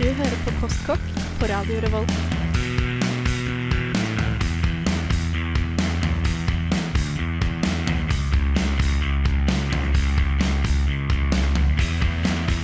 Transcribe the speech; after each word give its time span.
Du 0.00 0.06
hører 0.06 0.36
på 0.44 0.52
Postkokk 0.60 1.00
på 1.40 1.46
Radio 1.50 1.80
Revolt. 1.84 2.12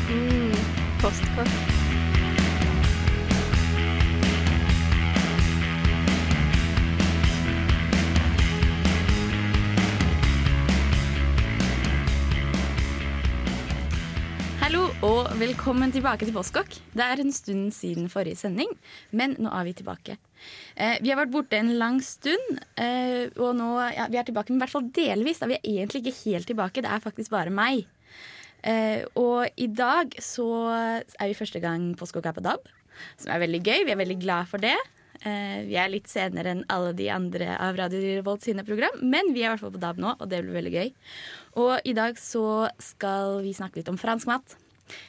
Mm, 0.09 0.57
postkokk. 1.03 1.76
Velkommen 15.37 15.93
tilbake 15.93 16.25
til 16.25 16.33
Postkokk. 16.33 16.79
Det 16.97 17.05
er 17.05 17.21
en 17.21 17.33
stund 17.35 17.69
siden 17.77 18.07
forrige 18.09 18.39
sending, 18.41 18.71
men 19.13 19.35
nå 19.43 19.51
er 19.53 19.67
vi 19.67 19.75
tilbake. 19.77 20.15
Eh, 20.81 20.97
vi 21.05 21.11
har 21.13 21.19
vært 21.19 21.35
borte 21.35 21.59
en 21.59 21.75
lang 21.77 21.99
stund, 22.01 22.63
eh, 22.81 23.29
og 23.37 23.53
nå 23.59 23.69
ja, 23.93 24.07
vi 24.09 24.17
er 24.17 24.25
tilbake, 24.25 24.49
men 24.49 24.63
i 24.63 24.65
hvert 24.65 24.73
fall 24.73 24.89
delvis. 24.97 25.43
Da. 25.43 25.51
Vi 25.51 25.59
er 25.59 25.69
egentlig 25.75 26.01
ikke 26.07 26.23
helt 26.23 26.49
tilbake, 26.49 26.81
det 26.81 26.89
er 26.89 27.05
faktisk 27.05 27.35
bare 27.35 27.53
meg. 27.53 27.85
Eh, 28.65 29.05
og 29.21 29.53
i 29.61 29.69
dag 29.69 30.17
så 30.25 30.49
er 30.73 31.29
vi 31.29 31.37
første 31.37 31.61
gang 31.61 31.91
Postkokk 32.01 32.33
er 32.33 32.37
på 32.39 32.45
DAB, 32.47 32.73
som 33.21 33.35
er 33.35 33.45
veldig 33.45 33.61
gøy. 33.61 33.85
Vi 33.85 33.93
er 33.93 34.01
veldig 34.01 34.21
glad 34.25 34.49
for 34.49 34.65
det. 34.65 34.77
Eh, 35.21 35.69
vi 35.69 35.77
er 35.77 35.93
litt 35.93 36.09
senere 36.09 36.57
enn 36.57 36.65
alle 36.73 36.97
de 36.97 37.11
andre 37.13 37.59
av 37.61 37.77
Radio 37.77 38.01
Revolt 38.01 38.47
sine 38.47 38.65
program, 38.65 39.03
men 39.05 39.35
vi 39.35 39.45
er 39.45 39.51
i 39.51 39.53
hvert 39.53 39.69
fall 39.69 39.77
på 39.77 39.85
DAB 39.85 40.01
nå, 40.01 40.17
og 40.17 40.31
det 40.33 40.47
blir 40.47 40.63
veldig 40.63 40.79
gøy. 40.81 40.95
Og 41.61 41.75
i 41.85 41.93
dag 41.93 42.17
så 42.17 42.71
skal 42.81 43.43
vi 43.45 43.53
snakke 43.57 43.83
litt 43.83 43.93
om 43.93 44.01
fransk 44.01 44.33
mat. 44.33 44.63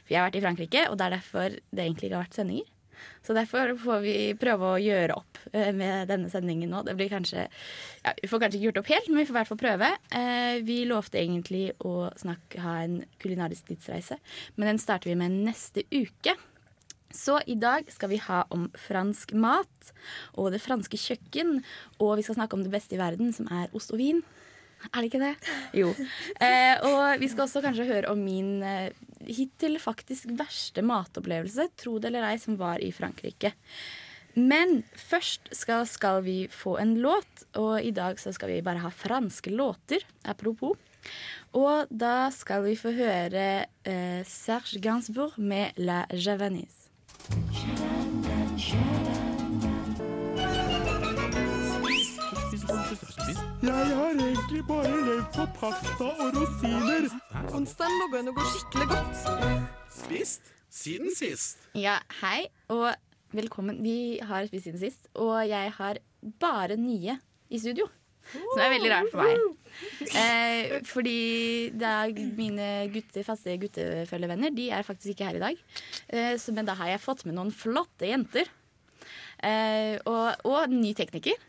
Vi 0.08 0.18
har 0.18 0.28
vært 0.28 0.40
i 0.40 0.44
Frankrike, 0.44 0.88
og 0.90 0.98
det 0.98 1.08
er 1.08 1.16
derfor 1.18 1.56
det 1.58 1.86
egentlig 1.86 2.10
ikke 2.10 2.20
har 2.20 2.28
vært 2.28 2.40
sendinger. 2.42 2.74
Så 3.22 3.36
derfor 3.36 3.76
får 3.78 4.04
vi 4.06 4.16
prøve 4.40 4.72
å 4.74 4.82
gjøre 4.82 5.18
opp 5.20 5.40
eh, 5.52 5.70
med 5.76 6.10
denne 6.10 6.32
sendingen 6.32 6.72
nå. 6.74 6.84
Det 6.88 6.96
blir 6.98 7.12
kanskje, 7.12 7.48
ja, 8.04 8.14
Vi 8.18 8.30
får 8.32 8.42
kanskje 8.42 8.60
ikke 8.60 8.70
gjort 8.70 8.82
opp 8.82 8.92
helt, 8.94 9.10
men 9.12 9.22
vi 9.22 9.26
får 9.28 9.36
i 9.36 9.38
hvert 9.38 9.52
fall 9.52 9.62
prøve. 9.62 9.90
Eh, 10.20 10.60
vi 10.68 10.78
lovte 10.90 11.22
egentlig 11.22 11.66
å 11.86 12.10
snakke, 12.18 12.62
ha 12.64 12.78
en 12.86 13.02
kulinarisk 13.22 13.70
tidsreise, 13.70 14.20
men 14.56 14.72
den 14.72 14.82
starter 14.82 15.12
vi 15.12 15.20
med 15.20 15.42
neste 15.48 15.86
uke. 15.94 16.38
Så 17.14 17.38
i 17.48 17.56
dag 17.60 17.88
skal 17.92 18.12
vi 18.12 18.20
ha 18.22 18.42
om 18.54 18.68
fransk 18.88 19.32
mat 19.40 19.94
og 20.36 20.52
det 20.54 20.60
franske 20.62 21.00
kjøkken. 21.00 21.62
Og 22.04 22.18
vi 22.20 22.26
skal 22.28 22.38
snakke 22.38 22.58
om 22.58 22.66
det 22.66 22.74
beste 22.74 22.98
i 22.98 23.00
verden, 23.00 23.32
som 23.34 23.48
er 23.54 23.72
ost 23.78 23.94
og 23.96 24.02
vin. 24.02 24.20
Er 24.92 25.02
det 25.02 25.10
ikke 25.10 25.22
det? 25.24 25.34
Jo. 25.74 25.94
Eh, 26.44 26.76
og 26.86 27.22
vi 27.22 27.30
skal 27.32 27.48
også 27.48 27.64
kanskje 27.66 27.88
høre 27.88 28.12
om 28.12 28.20
min 28.22 28.62
eh, 28.62 28.92
hittil 29.26 29.80
faktisk 29.82 30.30
verste 30.38 30.84
matopplevelse, 30.86 31.70
tro 31.80 31.98
det 32.02 32.12
eller 32.12 32.28
ei, 32.30 32.38
som 32.42 32.60
var 32.60 32.84
i 32.84 32.92
Frankrike. 32.96 33.54
Men 34.38 34.84
først 34.94 35.50
skal, 35.58 35.88
skal 35.90 36.22
vi 36.28 36.38
få 36.54 36.76
en 36.78 36.94
låt, 37.02 37.48
og 37.58 37.82
i 37.82 37.94
dag 37.96 38.20
så 38.22 38.34
skal 38.36 38.54
vi 38.54 38.62
bare 38.66 38.84
ha 38.84 38.92
franske 38.94 39.50
låter, 39.50 40.06
apropos. 40.30 40.78
Og 41.58 41.90
da 41.90 42.28
skal 42.36 42.66
vi 42.68 42.76
få 42.78 42.92
høre 42.94 43.48
eh, 43.88 44.22
Serge 44.28 44.82
Gainsbourg 44.84 45.40
med 45.42 45.80
La 45.82 46.04
Javanese. 46.12 46.86
Jeg 53.58 53.74
har 53.98 54.12
egentlig 54.14 54.60
bare 54.68 54.90
levd 55.02 55.30
på 55.34 55.46
pasta 55.58 56.08
og 56.22 56.36
rosiner. 56.36 57.08
Onsdagen 57.58 57.96
logga 58.04 58.20
inn 58.22 58.30
og 58.30 58.38
går 58.38 58.52
skikkelig 58.54 58.88
godt. 58.92 59.24
Spist 59.96 60.52
siden 60.78 61.10
sist. 61.18 61.66
Ja, 61.74 61.96
hei 62.20 62.46
og 62.70 62.92
velkommen. 63.34 63.80
Vi 63.82 64.20
har 64.22 64.46
spist 64.46 64.70
siden 64.70 64.84
sist, 64.84 65.10
og 65.18 65.42
jeg 65.50 65.74
har 65.80 66.02
bare 66.38 66.78
nye 66.78 67.18
i 67.50 67.64
studio. 67.64 67.90
Som 68.30 68.62
er 68.62 68.74
veldig 68.76 68.94
rart 68.94 69.12
for 69.16 69.26
meg. 69.26 69.42
Eh, 70.22 70.78
fordi 70.86 71.18
det 71.74 71.90
er 71.96 72.16
mine 72.38 72.70
gutte, 72.94 73.24
faste 73.24 73.54
guttefølgevenner 73.62 74.54
De 74.56 74.70
er 74.74 74.86
faktisk 74.86 75.16
ikke 75.16 75.32
her 75.32 75.42
i 75.42 75.46
dag. 75.48 75.62
Eh, 76.14 76.34
så, 76.38 76.54
men 76.54 76.68
da 76.70 76.78
har 76.78 76.94
jeg 76.94 77.06
fått 77.10 77.26
med 77.26 77.40
noen 77.40 77.54
flotte 77.56 78.06
jenter. 78.10 78.50
Eh, 79.42 79.98
og, 80.06 80.46
og 80.46 80.74
ny 80.74 80.94
tekniker. 80.98 81.40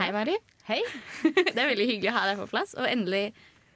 Hei, 0.00 0.12
Mari. 0.14 0.36
Hei. 0.66 0.80
det 1.54 1.54
er 1.54 1.68
veldig 1.70 1.84
hyggelig 1.86 2.10
å 2.10 2.16
ha 2.16 2.24
deg 2.26 2.40
på 2.40 2.48
plass, 2.50 2.72
og 2.74 2.88
endelig 2.90 3.28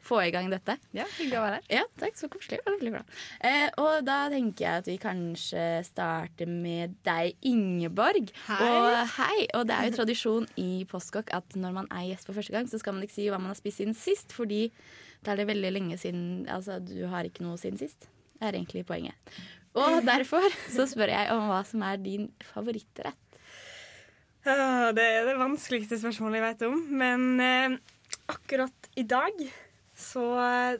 få 0.02 0.16
i 0.24 0.32
gang 0.34 0.48
dette. 0.50 0.74
Ja, 0.96 1.04
Hyggelig 1.18 1.36
å 1.38 1.42
være 1.44 1.58
her. 1.60 1.66
Ja, 1.70 1.82
takk, 2.00 2.16
så 2.18 2.26
koselig. 2.32 2.58
Veldig 2.66 2.90
bra. 2.96 3.02
Eh, 3.46 3.68
og 3.78 4.00
da 4.08 4.16
tenker 4.32 4.64
jeg 4.64 4.82
at 4.82 4.90
vi 4.90 4.96
kanskje 4.98 5.66
starter 5.86 6.50
med 6.50 6.96
deg, 7.06 7.36
Ingeborg. 7.46 8.32
Hei. 8.48 8.72
Og 8.72 8.98
hei. 9.20 9.36
Og 9.60 9.68
det 9.70 9.76
er 9.76 9.86
jo 9.86 9.94
tradisjon 10.00 10.50
i 10.58 10.82
Postkokk 10.90 11.30
at 11.36 11.54
når 11.54 11.78
man 11.78 11.92
er 11.94 12.08
gjest 12.08 12.26
for 12.26 12.40
første 12.40 12.56
gang, 12.56 12.66
så 12.66 12.82
skal 12.82 12.96
man 12.96 13.06
ikke 13.06 13.18
si 13.20 13.30
hva 13.30 13.38
man 13.38 13.52
har 13.52 13.60
spist 13.60 13.84
siden 13.84 13.94
sist, 13.94 14.34
fordi 14.34 14.66
da 15.22 15.36
er 15.36 15.44
det 15.44 15.50
veldig 15.52 15.74
lenge 15.76 16.00
siden 16.00 16.26
Altså, 16.50 16.80
du 16.82 17.04
har 17.12 17.28
ikke 17.28 17.46
noe 17.46 17.60
siden 17.60 17.78
sist. 17.78 18.10
Det 18.34 18.50
er 18.50 18.58
egentlig 18.58 18.82
poenget. 18.88 19.38
Og 19.78 20.00
derfor 20.10 20.42
så 20.66 20.90
spør 20.90 21.14
jeg 21.14 21.30
om 21.36 21.46
hva 21.52 21.62
som 21.68 21.86
er 21.86 22.02
din 22.02 22.32
favorittrett. 22.50 23.29
Ah, 24.48 24.90
Det 24.96 25.04
er 25.04 25.26
det 25.28 25.38
vanskeligste 25.40 25.98
spørsmålet 26.00 26.40
jeg 26.40 26.46
vet 26.46 26.62
om. 26.68 26.78
Men 27.02 27.24
eh, 27.44 27.74
akkurat 28.32 28.88
i 28.96 29.04
dag 29.04 29.36
så 30.00 30.24
eh, 30.40 30.78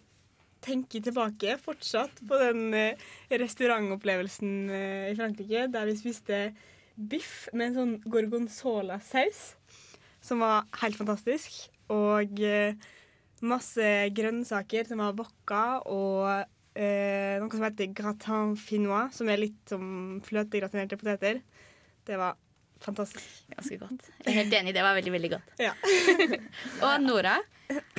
tenker 0.65 0.98
jeg 0.98 1.10
tilbake 1.10 1.59
fortsatt 1.60 2.22
på 2.28 2.38
den 2.41 2.72
eh, 2.76 3.03
restaurantopplevelsen 3.43 4.54
eh, 4.72 5.10
i 5.12 5.16
Frankrike 5.19 5.66
der 5.72 5.88
vi 5.91 5.99
spiste 6.00 6.41
biff 7.00 7.49
med 7.56 7.70
en 7.70 7.76
sånn 7.76 7.93
gorgonzola-saus, 8.12 9.43
som 10.25 10.43
var 10.44 10.66
helt 10.82 10.99
fantastisk. 11.00 11.69
Og 11.93 12.41
eh, 12.44 12.76
masse 13.44 13.93
grønnsaker 14.16 14.88
som 14.88 15.00
var 15.00 15.16
wokka, 15.16 15.62
og 15.88 16.28
eh, 16.76 17.37
noe 17.41 17.53
som 17.53 17.65
heter 17.65 17.93
gratin 17.97 18.53
finois, 18.60 19.12
som 19.16 19.28
er 19.32 19.41
litt 19.44 19.60
som 19.69 20.20
fløtegratinerte 20.25 21.00
poteter. 21.00 21.41
Det 22.09 22.20
var 22.20 22.37
fantastisk. 22.85 23.45
Ganske 23.55 23.79
godt. 23.81 24.09
Jeg 24.25 24.33
er 24.33 24.39
helt 24.43 24.57
enig, 24.61 24.75
det 24.77 24.85
var 24.87 24.97
veldig, 24.99 25.13
veldig 25.19 25.31
godt. 25.37 25.55
Ja. 25.61 25.75
Og 26.87 26.97
Nora, 27.05 27.37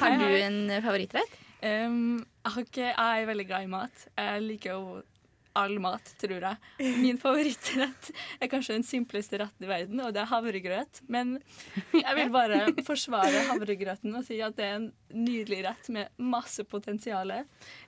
har 0.01 0.17
du 0.19 0.27
en 0.27 0.59
favorittrett? 0.83 1.39
Um, 1.61 2.21
jeg, 2.57 2.67
jeg 2.79 2.93
er 2.97 3.29
veldig 3.29 3.47
glad 3.47 3.67
i 3.67 3.71
mat. 3.71 4.05
Jeg 4.17 4.45
liker 4.47 4.73
jo 4.73 5.01
all 5.57 5.77
mat, 5.83 6.13
tror 6.21 6.45
jeg. 6.45 6.89
Min 7.01 7.19
favorittrett 7.19 8.09
er 8.39 8.49
kanskje 8.51 8.77
den 8.77 8.85
simpleste 8.87 9.39
retten 9.41 9.67
i 9.67 9.69
verden, 9.69 10.01
og 10.03 10.13
det 10.15 10.23
er 10.23 10.31
havregrøt. 10.31 11.01
Men 11.11 11.37
jeg 11.95 12.17
vil 12.17 12.31
bare 12.33 12.63
forsvare 12.87 13.45
havregrøten 13.49 14.15
og 14.15 14.25
si 14.27 14.39
at 14.43 14.55
det 14.57 14.67
er 14.67 14.79
en 14.79 14.89
nydelig 15.11 15.63
rett 15.67 15.91
med 15.93 16.23
masse 16.31 16.63
potensial. 16.71 17.33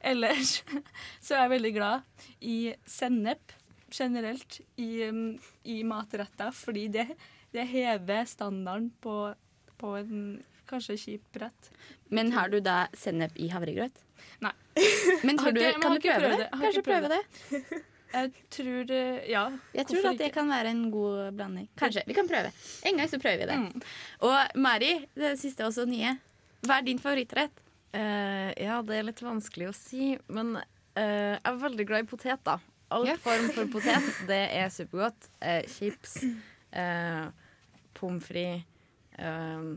Ellers 0.04 0.60
så 1.24 1.38
er 1.38 1.46
jeg 1.46 1.54
veldig 1.58 1.76
glad 1.78 2.26
i 2.44 2.58
sennep 2.90 3.56
generelt 3.94 4.60
i, 4.82 4.90
um, 5.10 5.38
i 5.64 5.80
matretter, 5.88 6.52
fordi 6.56 6.88
det, 6.94 7.08
det 7.54 7.68
hever 7.70 8.26
standarden 8.30 8.90
på, 9.04 9.16
på 9.82 9.94
en 10.02 10.20
kanskje 10.70 10.98
kjip 10.98 11.40
rett. 11.42 11.72
Men 12.14 12.32
har 12.36 12.50
du 12.50 12.60
da 12.64 12.88
sennep 12.98 13.38
i 13.42 13.50
havregrøt? 13.54 14.04
Nei. 14.44 14.54
Men 15.24 15.40
Har 15.40 15.46
har 15.52 15.56
du, 15.56 15.62
ikke- 15.64 15.82
kan 15.82 15.98
du 15.98 16.06
prøve 16.08 16.30
det? 16.30 16.38
det. 16.44 16.52
Kanskje 16.62 16.86
prøve 16.90 17.12
det? 17.14 17.24
Jeg 18.14 18.30
tror 18.54 18.92
eh, 18.94 19.24
Ja. 19.32 19.44
Jeg 19.74 19.88
tror 19.90 20.06
at 20.12 20.18
det 20.20 20.28
ikke? 20.30 20.36
kan 20.38 20.50
være 20.54 20.70
en 20.70 20.84
god 20.94 21.32
blanding. 21.38 21.68
Kanskje. 21.82 22.04
Vi 22.08 22.14
kan 22.14 22.28
prøve. 22.30 22.52
En 22.86 22.98
gang 23.02 23.10
så 23.10 23.18
prøver 23.22 23.42
vi 23.42 23.48
det. 23.50 23.58
Mm. 23.60 23.82
Og 24.30 24.60
Mari, 24.62 24.92
det 25.18 25.34
siste 25.42 25.66
også 25.66 25.88
nye. 25.90 26.14
Hva 26.64 26.78
er 26.80 26.86
din 26.86 27.02
favorittrett? 27.02 27.58
Uh, 27.94 28.50
ja, 28.58 28.80
det 28.86 28.96
er 29.00 29.08
litt 29.10 29.22
vanskelig 29.22 29.68
å 29.70 29.74
si, 29.78 30.14
men 30.34 30.56
uh, 30.58 31.34
jeg 31.34 31.42
er 31.46 31.58
veldig 31.62 31.86
glad 31.90 32.06
i 32.06 32.10
potet, 32.10 32.42
da. 32.46 32.56
All 32.94 33.08
yeah. 33.08 33.18
form 33.18 33.50
for 33.56 33.70
potet, 33.74 34.10
det 34.30 34.42
er 34.54 34.70
supergodt. 34.74 35.30
Eh, 35.42 35.64
chips, 35.72 36.20
eh, 36.72 37.26
pommes 37.98 38.26
frites, 38.28 38.68
eh, 39.18 39.68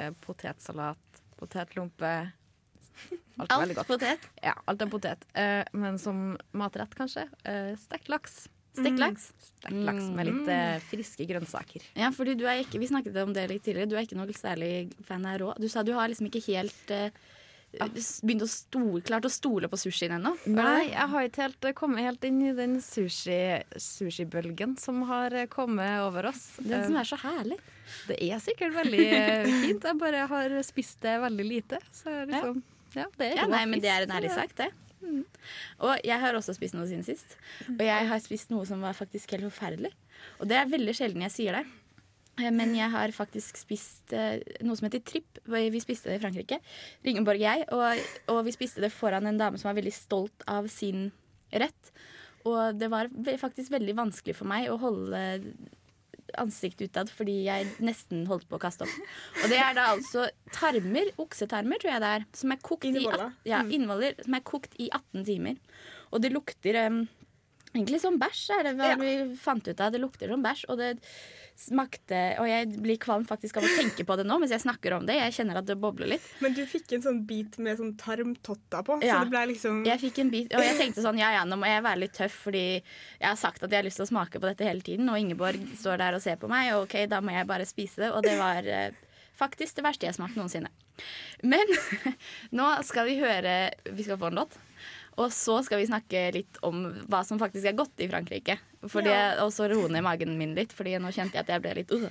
eh, 0.00 0.12
potetsalat, 0.24 1.22
potetlompe. 1.36 2.12
Alt 3.38 3.52
Alt 3.54 3.76
er 3.76 3.86
potet. 3.86 4.28
Ja, 4.42 4.54
alt 4.66 4.80
er 4.82 4.90
potet. 4.90 5.26
Eh, 5.38 5.62
men 5.76 6.00
som 6.02 6.32
matrett, 6.56 6.94
kanskje, 6.98 7.28
uh, 7.46 7.74
stekt 7.78 8.08
laks. 8.10 8.48
Stekt 8.78 8.98
laks. 9.00 9.28
Stekt 9.42 9.84
laks 9.86 10.08
med 10.14 10.28
litt 10.28 10.50
eh, 10.52 10.76
friske 10.90 11.26
grønnsaker. 11.28 11.84
Ja, 11.98 12.10
fordi 12.14 12.36
du 12.38 12.44
er 12.46 12.62
ikke, 12.62 12.80
Vi 12.82 12.90
snakket 12.90 13.16
om 13.22 13.32
det 13.34 13.48
litt 13.50 13.64
tidligere. 13.66 13.90
Du 13.90 13.96
er 13.98 14.06
ikke 14.06 14.18
noe 14.18 14.34
særlig 14.36 14.90
fan 15.06 15.26
av 15.26 15.38
rå. 15.42 15.50
Du 15.58 15.66
sa 15.70 15.82
du 15.86 15.92
har 15.96 16.10
liksom 16.10 16.28
ikke 16.30 16.44
helt 16.50 16.92
eh, 16.94 17.10
begynt 17.72 18.42
å 18.42 18.48
stole, 18.48 19.02
klart 19.04 19.26
å 19.28 19.30
stole 19.32 19.68
på 19.68 19.76
sushien 19.78 20.14
ennå. 20.16 20.32
Nei, 20.48 20.88
jeg 20.88 21.08
har 21.12 21.26
ikke 21.28 21.42
helt 21.44 21.66
eh, 21.68 21.74
kommet 21.76 22.06
helt 22.06 22.24
inn 22.24 22.38
i 22.48 22.52
den 22.56 22.78
sushi- 22.80 23.60
sushibølgen 23.76 24.76
som 24.80 25.02
har 25.10 25.34
eh, 25.36 25.46
kommet 25.52 26.00
over 26.06 26.30
oss. 26.30 26.46
Den 26.64 26.86
som 26.86 26.96
er 26.96 27.08
så 27.10 27.18
herlig. 27.20 27.58
Det 28.08 28.16
er 28.24 28.40
sikkert 28.44 28.72
veldig 28.78 29.04
eh, 29.12 29.50
fint. 29.66 29.84
Jeg 29.90 30.00
bare 30.00 30.24
har 30.32 30.56
spist 30.66 31.00
det 31.04 31.18
veldig 31.26 31.46
lite. 31.48 31.80
Så 31.92 32.12
liksom, 32.30 32.62
ja, 32.96 33.04
det 33.20 33.32
er 33.32 33.42
Ja, 33.42 33.48
nei, 33.52 33.64
men 33.68 33.84
det 33.84 33.92
er 33.92 34.06
en 34.08 34.16
ærlig 34.16 34.32
sak, 34.34 34.56
det. 34.58 34.70
Og 35.78 35.92
jeg 36.04 36.18
har 36.24 36.34
også 36.34 36.56
spist 36.56 36.74
noe 36.74 36.88
siden 36.90 37.04
sist. 37.06 37.36
Og 37.70 37.84
jeg 37.86 38.08
har 38.10 38.18
spist 38.24 38.50
noe 38.50 38.64
som 38.66 38.80
var 38.82 38.96
faktisk 38.98 39.36
helt 39.36 39.46
forferdelig. 39.46 39.92
Og 40.40 40.48
det 40.50 40.56
er 40.58 40.72
veldig 40.72 40.96
sjelden 40.98 41.22
jeg 41.28 41.36
sier 41.36 41.60
det. 41.60 41.66
Eh, 42.38 42.50
Men 42.54 42.74
jeg 42.76 42.90
har 42.92 43.14
faktisk 43.16 43.58
spist 43.60 44.12
eh, 44.16 44.38
noe 44.62 44.76
som 44.78 44.86
heter 44.88 45.02
tripp. 45.06 45.40
Vi 45.44 45.80
spiste 45.84 46.10
det 46.10 46.18
i 46.20 46.22
Frankrike. 46.24 46.60
Ringeborg 47.06 47.40
og 47.40 47.46
jeg. 47.48 47.66
Og, 47.74 48.04
og 48.34 48.44
vi 48.48 48.54
spiste 48.56 48.84
det 48.84 48.92
foran 48.94 49.26
en 49.26 49.40
dame 49.40 49.58
som 49.60 49.70
var 49.70 49.78
veldig 49.80 49.94
stolt 49.96 50.46
av 50.46 50.68
sin 50.72 51.10
rett. 51.52 51.92
Og 52.48 52.78
det 52.78 52.88
var 52.92 53.10
faktisk 53.40 53.72
veldig 53.74 53.96
vanskelig 53.98 54.36
for 54.38 54.48
meg 54.48 54.70
å 54.70 54.78
holde 54.80 55.24
ansiktet 56.38 56.90
utad 56.90 57.08
fordi 57.08 57.38
jeg 57.46 57.70
nesten 57.80 58.26
holdt 58.28 58.44
på 58.50 58.58
å 58.58 58.60
kaste 58.62 58.84
opp. 58.84 58.96
Og 59.42 59.46
det 59.48 59.58
er 59.64 59.76
da 59.78 59.86
altså 59.94 60.26
tarmer, 60.52 61.08
oksetarmer 61.20 61.80
tror 61.80 61.94
jeg 61.94 62.02
det 62.04 62.10
er, 62.18 62.26
som 62.36 62.52
er 62.52 62.60
kokt 62.68 62.84
i, 62.84 62.92
ja, 63.48 63.62
innvoller, 63.64 64.18
som 64.26 64.36
er 64.36 64.44
kokt 64.44 64.76
i 64.76 64.90
18 64.92 65.24
timer. 65.24 65.56
Og 66.12 66.20
det 66.24 66.30
lukter 66.34 66.76
um, 66.84 67.00
egentlig 67.72 68.02
som 68.04 68.20
bæsj, 68.20 68.44
er 68.58 68.68
det 68.68 68.74
hva 68.78 68.90
Ja. 68.92 68.98
vi 69.00 69.14
fant 69.40 69.68
ut 69.72 69.80
av. 69.80 69.92
Det 69.96 70.02
lukter 70.04 70.28
som 70.28 70.44
bæsj, 70.44 70.66
og 70.68 70.78
det 70.82 70.90
smakte 71.58 72.18
Og 72.38 72.46
jeg 72.46 72.68
blir 72.78 72.98
kvalm 73.02 73.24
faktisk 73.26 73.56
av 73.58 73.64
å 73.66 73.70
tenke 73.74 74.04
på 74.06 74.16
det 74.16 74.24
nå 74.28 74.36
mens 74.38 74.52
jeg 74.54 74.62
snakker 74.62 74.94
om 74.94 75.06
det. 75.08 75.16
Jeg 75.18 75.34
kjenner 75.40 75.58
at 75.58 75.66
det 75.66 75.74
bobler 75.82 76.12
litt. 76.12 76.26
Men 76.44 76.54
du 76.54 76.60
fikk 76.70 76.92
en 76.94 77.02
sånn 77.02 77.18
bit 77.26 77.58
med 77.58 77.80
sånn 77.80 77.96
tarmtotta 77.98 78.84
på, 78.86 78.98
Ja. 79.02 79.16
så 79.18 79.24
det 79.26 79.32
ble 79.34 79.42
liksom 79.52 79.80
Jeg 79.86 79.98
fikk 80.04 80.20
en 80.22 80.30
bit, 80.30 80.54
og 80.54 80.62
jeg 80.62 80.76
tenkte 80.78 81.02
sånn, 81.02 81.18
ja 81.18 81.32
ja, 81.34 81.42
nå 81.44 81.58
må 81.58 81.66
jeg 81.66 81.82
være 81.82 82.02
litt 82.04 82.14
tøff, 82.14 82.36
fordi 82.46 82.64
jeg 82.78 83.26
har 83.28 83.36
sagt 83.36 83.62
at 83.62 83.70
jeg 83.70 83.80
har 83.82 83.88
lyst 83.88 83.98
til 83.98 84.06
å 84.06 84.12
smake 84.12 84.38
på 84.38 84.46
dette 84.46 84.64
hele 84.68 84.80
tiden, 84.86 85.10
og 85.10 85.18
Ingeborg 85.18 85.58
står 85.76 85.98
der 85.98 86.14
og 86.14 86.22
ser 86.22 86.36
på 86.38 86.48
meg, 86.48 86.70
og 86.76 86.86
ok, 86.86 87.06
da 87.10 87.20
må 87.20 87.34
jeg 87.34 87.46
bare 87.50 87.66
spise 87.66 88.04
det, 88.04 88.12
og 88.14 88.22
det 88.22 88.38
var 88.38 88.62
eh, 88.66 88.90
faktisk 89.38 89.76
det 89.76 89.84
verste 89.86 90.06
jeg 90.06 90.14
har 90.14 90.18
smakt 90.20 90.38
noensinne. 90.38 90.70
Men 91.42 91.66
nå 92.58 92.70
skal 92.86 93.06
vi 93.10 93.18
høre, 93.18 93.58
vi 93.90 94.06
skal 94.06 94.18
få 94.18 94.30
en 94.30 94.40
låt, 94.44 94.54
og 95.18 95.32
så 95.34 95.58
skal 95.66 95.80
vi 95.80 95.88
snakke 95.88 96.20
litt 96.36 96.60
om 96.66 96.84
hva 97.10 97.24
som 97.26 97.40
faktisk 97.40 97.66
er 97.66 97.78
godt 97.78 98.04
i 98.04 98.08
Frankrike. 98.10 98.58
Fordi, 98.86 99.10
Og 99.42 99.50
så 99.50 99.66
roe 99.66 99.88
ned 99.90 100.04
magen 100.06 100.36
min 100.38 100.54
litt, 100.54 100.72
fordi 100.72 100.94
nå 101.02 101.10
kjente 101.10 101.34
jeg 101.34 101.42
at 101.42 101.50
jeg 101.50 101.62
ble 101.64 101.72
litt 101.80 101.90
uh. 101.90 102.06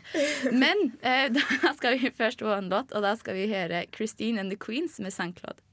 Men 0.52 0.92
eh, 1.00 1.30
da 1.38 1.72
skal 1.78 1.96
vi 1.96 2.12
først 2.12 2.44
få 2.44 2.52
en 2.58 2.68
låt, 2.70 2.92
og 2.92 3.06
da 3.06 3.16
skal 3.16 3.40
vi 3.40 3.48
høre 3.54 3.86
Christine 3.96 4.44
and 4.44 4.52
the 4.52 4.60
Queens 4.60 5.00
med 5.00 5.16
St. 5.16 5.32
Claude. 5.40 5.64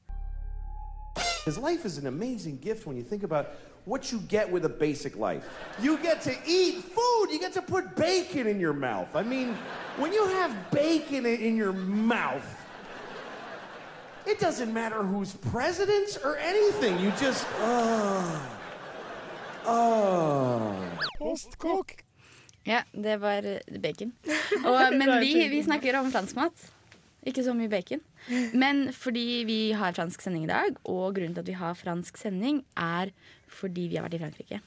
His 1.45 1.59
life 1.59 1.85
is 1.85 1.99
an 1.99 2.07
amazing 2.07 2.59
gift 2.63 2.87
when 2.87 2.97
you 2.97 3.05
think 3.05 3.23
about 3.23 3.47
what 3.85 4.11
you 4.13 4.21
get 4.29 4.51
with 4.51 4.65
a 4.65 4.69
basic 4.69 5.17
life. 5.17 5.45
You 5.83 5.99
get 5.99 6.23
to 6.23 6.33
eat 6.47 6.83
food, 6.83 7.31
you 7.31 7.39
get 7.39 7.53
to 7.55 7.63
put 7.63 7.95
bacon 7.97 8.47
in 8.47 8.61
your 8.61 8.73
mouth. 8.73 9.15
I 9.15 9.23
mean, 9.23 9.55
when 9.99 10.13
you 10.13 10.27
have 10.27 10.53
bacon 10.71 11.27
in 11.27 11.57
your 11.57 11.73
mouth, 11.73 12.64
it 14.27 14.41
doesn't 14.41 14.73
matter 14.73 15.03
who's 15.03 15.35
president 15.53 16.19
or 16.25 16.37
anything. 16.39 16.99
You 16.99 17.11
just, 17.21 17.47
uh, 17.61 18.39
uh. 19.67 20.75
Postkokk. 21.19 22.05
Ja, 22.65 22.83
det 22.93 23.17
var 23.21 23.45
eh, 23.45 23.81
bacon. 23.81 24.13
Og, 24.69 24.95
men 24.97 25.21
vi, 25.21 25.49
vi 25.49 25.63
snakker 25.63 25.99
om 26.01 26.13
fransk 26.13 26.37
mat. 26.37 26.71
Ikke 27.25 27.45
så 27.45 27.53
mye 27.57 27.69
bacon. 27.73 28.01
Men 28.53 28.87
fordi 28.93 29.45
vi 29.49 29.59
har 29.77 29.93
fransk 29.97 30.25
sending 30.25 30.47
i 30.47 30.53
dag, 30.53 30.77
og 30.85 31.17
grunnen 31.17 31.37
til 31.37 31.45
at 31.45 31.51
vi 31.51 31.57
har 31.61 31.77
fransk 31.77 32.17
sending, 32.21 32.63
er 32.77 33.13
fordi 33.49 33.89
vi 33.93 34.01
har 34.01 34.07
vært 34.07 34.17
i 34.17 34.23
Frankrike. 34.25 34.61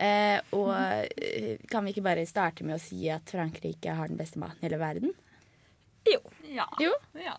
Eh, 0.00 0.40
og 0.56 0.72
eh, 0.74 1.60
kan 1.70 1.84
vi 1.84 1.94
ikke 1.94 2.04
bare 2.06 2.26
starte 2.26 2.64
med 2.66 2.78
å 2.78 2.82
si 2.82 3.04
at 3.12 3.30
Frankrike 3.30 3.94
har 3.94 4.10
den 4.10 4.18
beste 4.18 4.40
maten 4.40 4.62
i 4.62 4.68
hele 4.68 4.80
verden? 4.80 5.14
Jo. 6.08 6.22
Ja. 6.48 6.66
Jo. 6.82 6.94
ja. 7.20 7.36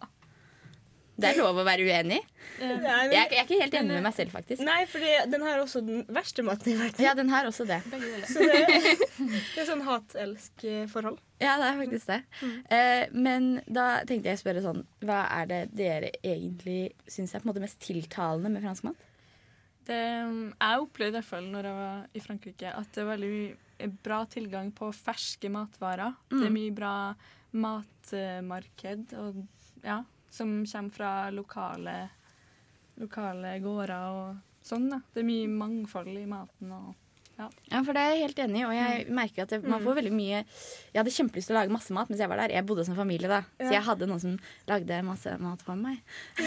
Det 1.22 1.30
er 1.32 1.40
lov 1.40 1.60
å 1.62 1.66
være 1.68 1.86
uenig. 1.88 2.20
Nei, 2.62 2.68
men, 2.68 2.86
Jeg, 3.14 3.30
jeg 3.32 3.40
er 3.40 3.46
ikke 3.46 3.60
helt 3.62 3.76
enig 3.80 3.96
med 3.96 4.06
meg 4.06 4.16
selv, 4.18 4.34
faktisk. 4.36 4.64
nei, 4.66 4.80
for 4.90 5.06
den 5.34 5.46
har 5.48 5.62
også 5.64 5.82
den 5.86 6.04
verste 6.14 6.46
maten 6.46 6.74
i 6.74 6.76
verden. 6.80 7.04
Ja, 7.06 7.14
den 7.18 7.30
har 7.34 7.48
også 7.50 7.66
det. 7.70 7.80
Så 8.30 8.44
det, 8.46 8.60
det 9.18 9.62
er 9.64 9.70
sånn 9.70 9.84
hat-elsk-forhold. 9.88 11.22
Ja, 11.42 11.56
det 11.62 11.70
er 11.72 11.80
faktisk 11.80 12.12
det. 12.12 12.20
Eh, 12.74 13.06
men 13.18 13.48
da 13.66 13.88
tenkte 14.06 14.30
jeg 14.30 14.38
å 14.38 14.42
spørre 14.44 14.62
sånn 14.62 14.84
Hva 15.02 15.24
er 15.40 15.48
det 15.50 15.62
dere 15.74 16.12
egentlig 16.22 16.92
syns 17.10 17.34
er 17.34 17.42
på 17.42 17.48
en 17.48 17.54
måte 17.54 17.64
mest 17.64 17.80
tiltalende 17.82 18.52
med 18.54 18.62
fransk 18.66 18.86
mat? 18.92 19.08
Det, 19.90 19.98
jeg 19.98 20.82
opplevde 20.84 21.16
i 21.16 21.18
hvert 21.18 21.26
fall 21.32 21.48
når 21.50 21.66
jeg 21.68 21.78
var 21.80 22.04
i 22.14 22.22
Frankrike, 22.22 22.74
at 22.78 22.92
det 22.94 23.02
er 23.02 23.10
veldig 23.10 23.92
bra 24.06 24.20
tilgang 24.30 24.70
på 24.78 24.92
ferske 24.94 25.50
matvarer. 25.50 26.14
Det 26.30 26.44
er 26.46 26.54
mye 26.54 26.74
bra 26.78 26.92
matmarked 27.58 29.16
og, 29.18 29.42
ja, 29.84 30.02
som 30.32 30.66
kommer 30.66 30.96
fra 30.96 31.12
lokale, 31.34 31.96
lokale 33.02 33.58
gårder 33.64 33.96
og 34.16 34.64
sånn. 34.64 34.90
Da. 34.94 35.02
Det 35.12 35.24
er 35.24 35.28
mye 35.28 35.50
mangfold 35.52 36.16
i 36.16 36.28
maten. 36.30 36.72
Og, 36.78 36.94
Ja, 37.72 37.82
for 37.86 37.96
det 37.96 38.02
er 38.04 38.14
jeg 38.14 38.24
helt 38.26 38.42
enig 38.44 38.62
i. 38.62 38.66
Og 38.68 38.74
jeg 38.76 39.06
merker 39.18 39.46
at 39.46 39.54
det, 39.54 39.62
man 39.66 39.84
får 39.84 39.98
veldig 40.02 40.14
mye 40.14 40.42
Jeg 40.42 40.98
hadde 41.00 41.14
kjempelyst 41.16 41.50
til 41.50 41.56
å 41.56 41.60
lage 41.60 41.74
masse 41.74 41.96
mat 41.96 42.12
mens 42.12 42.22
jeg 42.22 42.32
var 42.32 42.42
der. 42.44 42.54
Jeg 42.58 42.68
bodde 42.70 42.86
som 42.88 42.98
familie 42.98 43.32
da, 43.32 43.42
så 43.62 43.72
jeg 43.74 43.86
hadde 43.88 44.10
noen 44.10 44.22
som 44.24 44.38
lagde 44.70 45.00
masse 45.08 45.34
mat 45.42 45.66
for 45.66 45.80
meg. 45.80 46.02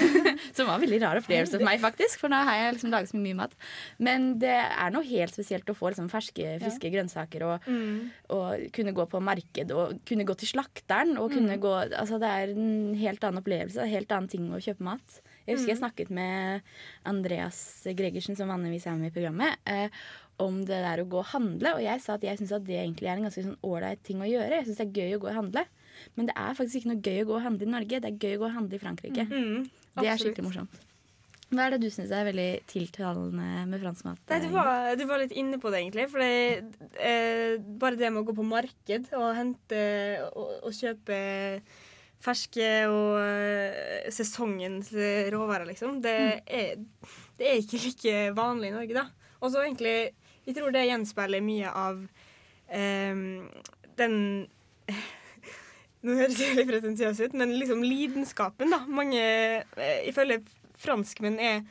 som 0.56 0.68
var 0.68 0.76
en 0.76 0.84
veldig 0.84 1.00
rar 1.02 1.20
opplevelse 1.22 1.58
for 1.58 1.66
meg, 1.66 1.80
faktisk. 1.82 2.20
For 2.22 2.32
nå 2.32 2.40
har 2.46 2.60
jeg 2.60 2.76
liksom 2.78 2.94
laget 2.94 3.12
så 3.12 3.20
mye 3.20 3.40
mat. 3.40 3.58
Men 3.98 4.30
det 4.42 4.54
er 4.54 4.94
noe 4.94 5.06
helt 5.08 5.34
spesielt 5.34 5.70
å 5.72 5.76
få 5.78 5.92
liksom 5.92 6.10
ferske, 6.12 6.56
friske 6.62 6.92
grønnsaker 6.94 7.46
og, 7.48 7.68
og 8.34 8.66
kunne 8.76 8.94
gå 8.96 9.08
på 9.10 9.22
marked 9.24 9.74
og 9.74 10.00
kunne 10.08 10.28
gå 10.28 10.38
til 10.40 10.54
slakteren. 10.54 11.16
Og 11.20 11.32
kunne 11.34 11.58
gå, 11.62 11.76
altså 11.90 12.20
det 12.22 12.30
er 12.30 12.54
en 12.54 12.94
helt 13.00 13.24
annen 13.24 13.42
opplevelse, 13.42 13.82
en 13.82 13.94
helt 13.94 14.12
annen 14.14 14.30
ting 14.30 14.50
å 14.52 14.62
kjøpe 14.62 14.86
mat. 14.86 15.22
Jeg 15.44 15.58
husker 15.58 15.74
jeg 15.74 15.80
snakket 15.82 16.12
med 16.14 16.64
Andreas 17.04 17.58
Gregersen, 17.96 18.36
som 18.38 18.48
vanligvis 18.48 18.86
er 18.88 18.96
med 18.96 19.10
i 19.10 19.14
programmet, 19.14 19.58
eh, 19.68 19.92
om 20.42 20.62
det 20.66 20.80
der 20.82 21.02
å 21.02 21.08
gå 21.08 21.20
og 21.20 21.30
handle. 21.30 21.76
Og 21.76 21.82
jeg 21.84 22.02
sa 22.02 22.16
at 22.16 22.24
jeg 22.26 22.40
syns 22.40 22.54
det 22.66 22.78
egentlig 22.80 23.10
er 23.10 23.18
en 23.18 23.28
ganske 23.28 23.44
sånn 23.44 23.60
ålreit 23.66 24.02
ting 24.06 24.22
å 24.22 24.28
gjøre. 24.28 24.60
Jeg 24.60 24.68
syns 24.68 24.80
det 24.80 24.86
er 24.88 24.96
gøy 25.02 25.18
å 25.18 25.20
gå 25.22 25.30
og 25.30 25.38
handle. 25.38 25.66
Men 26.18 26.30
det 26.30 26.34
er 26.40 26.56
faktisk 26.58 26.80
ikke 26.80 26.90
noe 26.90 27.04
gøy 27.04 27.22
å 27.22 27.28
gå 27.28 27.36
og 27.36 27.44
handle 27.44 27.68
i 27.68 27.74
Norge. 27.76 28.02
Det 28.02 28.10
er 28.10 28.18
gøy 28.18 28.34
å 28.38 28.42
gå 28.42 28.48
og 28.48 28.58
handle 28.58 28.78
i 28.78 28.82
Frankrike. 28.82 29.28
det 30.00 30.10
er 30.10 30.20
skikkelig 30.20 30.48
morsomt. 30.48 30.82
Hva 31.54 31.68
er 31.68 31.74
det 31.74 31.84
du 31.84 31.92
syns 31.92 32.10
er 32.10 32.26
veldig 32.26 32.48
tiltalende 32.66 33.48
med 33.70 33.82
fransk 33.82 34.06
mat? 34.08 34.22
Nei, 34.32 34.40
du 34.42 34.48
var, 34.54 34.94
du 34.98 35.04
var 35.06 35.20
litt 35.22 35.34
inne 35.38 35.60
på 35.62 35.70
det, 35.70 35.84
egentlig. 35.84 36.06
For 36.10 36.24
det, 36.24 36.86
eh, 36.98 37.56
bare 37.60 38.00
det 38.00 38.10
med 38.10 38.24
å 38.24 38.26
gå 38.26 38.34
på 38.34 38.46
marked 38.48 39.10
og 39.14 39.26
hente 39.36 39.82
og, 40.32 40.56
og 40.64 40.74
kjøpe 40.74 41.18
ferske 42.24 42.70
og 42.88 43.20
eh, 43.20 44.08
sesongens 44.14 44.90
råvarer, 45.34 45.68
liksom, 45.68 46.00
det 46.02 46.16
er, 46.42 46.80
det 47.38 47.50
er 47.50 47.60
ikke 47.60 47.82
like 47.84 48.26
vanlig 48.38 48.72
i 48.72 48.76
Norge, 48.78 49.04
da. 49.04 49.34
Og 49.44 49.52
så 49.52 49.62
egentlig 49.66 50.14
Jeg 50.44 50.58
tror 50.58 50.74
det 50.74 50.86
gjenspeiler 50.88 51.44
mye 51.44 51.70
av 51.70 52.00
um, 52.04 53.22
den 53.98 54.16
Nå 56.04 56.18
høres 56.18 56.36
det 56.36 56.50
litt 56.58 56.68
pretensiøst 56.68 57.22
ut, 57.24 57.36
men 57.40 57.54
liksom 57.56 57.80
lidenskapen, 57.80 58.68
da. 58.74 58.82
Mange, 58.92 59.22
eh, 59.80 60.02
ifølge 60.04 60.42
franskmenn, 60.76 61.38
er, 61.40 61.62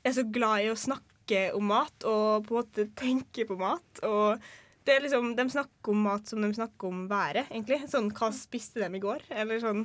er 0.00 0.14
så 0.16 0.24
glad 0.24 0.64
i 0.64 0.70
å 0.72 0.78
snakke 0.78 1.50
om 1.52 1.66
mat 1.68 2.06
og 2.08 2.46
på 2.46 2.54
en 2.54 2.62
måte 2.62 2.86
tenke 2.96 3.44
på 3.44 3.58
mat. 3.60 4.00
Og 4.08 4.40
det 4.88 4.94
er 4.94 5.04
liksom, 5.04 5.34
de 5.36 5.44
snakker 5.52 5.92
om 5.92 6.00
mat 6.06 6.32
som 6.32 6.40
de 6.40 6.48
snakker 6.56 6.88
om 6.88 7.04
været, 7.10 7.50
egentlig. 7.52 7.82
Sånn 7.92 8.08
hva 8.16 8.30
spiste 8.32 8.80
de 8.80 8.88
i 8.88 9.02
går? 9.04 9.26
Eller 9.36 9.60
sånn 9.60 9.84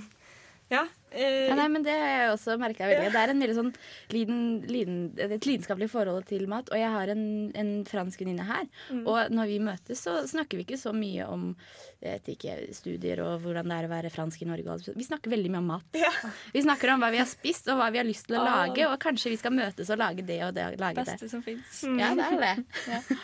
Ja. 0.72 0.86
Eh, 1.12 1.48
Ja, 1.50 1.56
nei, 1.56 1.68
men 1.70 1.84
Det 1.84 1.92
har 1.94 2.08
jeg 2.10 2.30
også 2.34 2.56
merka 2.58 2.88
veldig. 2.90 3.12
Det 3.14 3.20
er 3.22 3.30
en 3.30 3.40
veldig 3.44 3.56
sånn 3.58 3.74
liden, 4.10 4.38
liden, 4.66 4.96
et 5.22 5.46
lidenskapelig 5.46 5.90
forhold 5.92 6.26
til 6.26 6.48
mat. 6.50 6.70
Og 6.74 6.78
jeg 6.80 6.90
har 6.90 7.08
en, 7.14 7.52
en 7.54 7.72
fransk 7.86 8.20
venninne 8.24 8.46
her. 8.48 8.66
Og 9.06 9.30
når 9.30 9.52
vi 9.52 9.60
møtes, 9.60 10.02
så 10.02 10.24
snakker 10.26 10.58
vi 10.58 10.64
ikke 10.66 10.80
så 10.82 10.94
mye 10.96 11.28
om 11.30 11.52
jeg 12.02 12.18
vet 12.18 12.32
ikke, 12.34 12.56
studier 12.76 13.22
og 13.24 13.44
hvordan 13.46 13.70
det 13.70 13.76
er 13.78 13.86
å 13.88 13.92
være 13.94 14.10
fransk 14.12 14.42
i 14.42 14.48
Norge. 14.50 14.94
Vi 14.98 15.06
snakker 15.06 15.30
veldig 15.36 15.52
mye 15.54 15.62
om 15.62 15.70
mat. 15.76 15.86
Ja. 16.00 16.10
Vi 16.56 16.64
snakker 16.66 16.94
om 16.96 17.00
hva 17.06 17.12
vi 17.14 17.22
har 17.22 17.30
spist 17.30 17.70
og 17.72 17.78
hva 17.80 17.92
vi 17.94 18.02
har 18.02 18.08
lyst 18.10 18.28
til 18.28 18.40
å 18.40 18.42
Ah. 18.44 18.66
lage. 18.66 18.88
Og 18.90 18.98
kanskje 19.00 19.30
vi 19.36 19.38
skal 19.38 19.54
møtes 19.54 19.90
og 19.94 19.98
lage 20.02 20.26
det 20.26 20.42
og 20.48 20.54
det. 20.58 20.66
Og 20.74 20.80
lage 20.82 20.96
det. 21.04 21.06
beste 21.14 21.30
som 21.30 21.44
fins. 21.46 21.84
Ja, 21.84 22.16
det 22.18 22.26
er 22.34 22.40
det. 22.42 22.56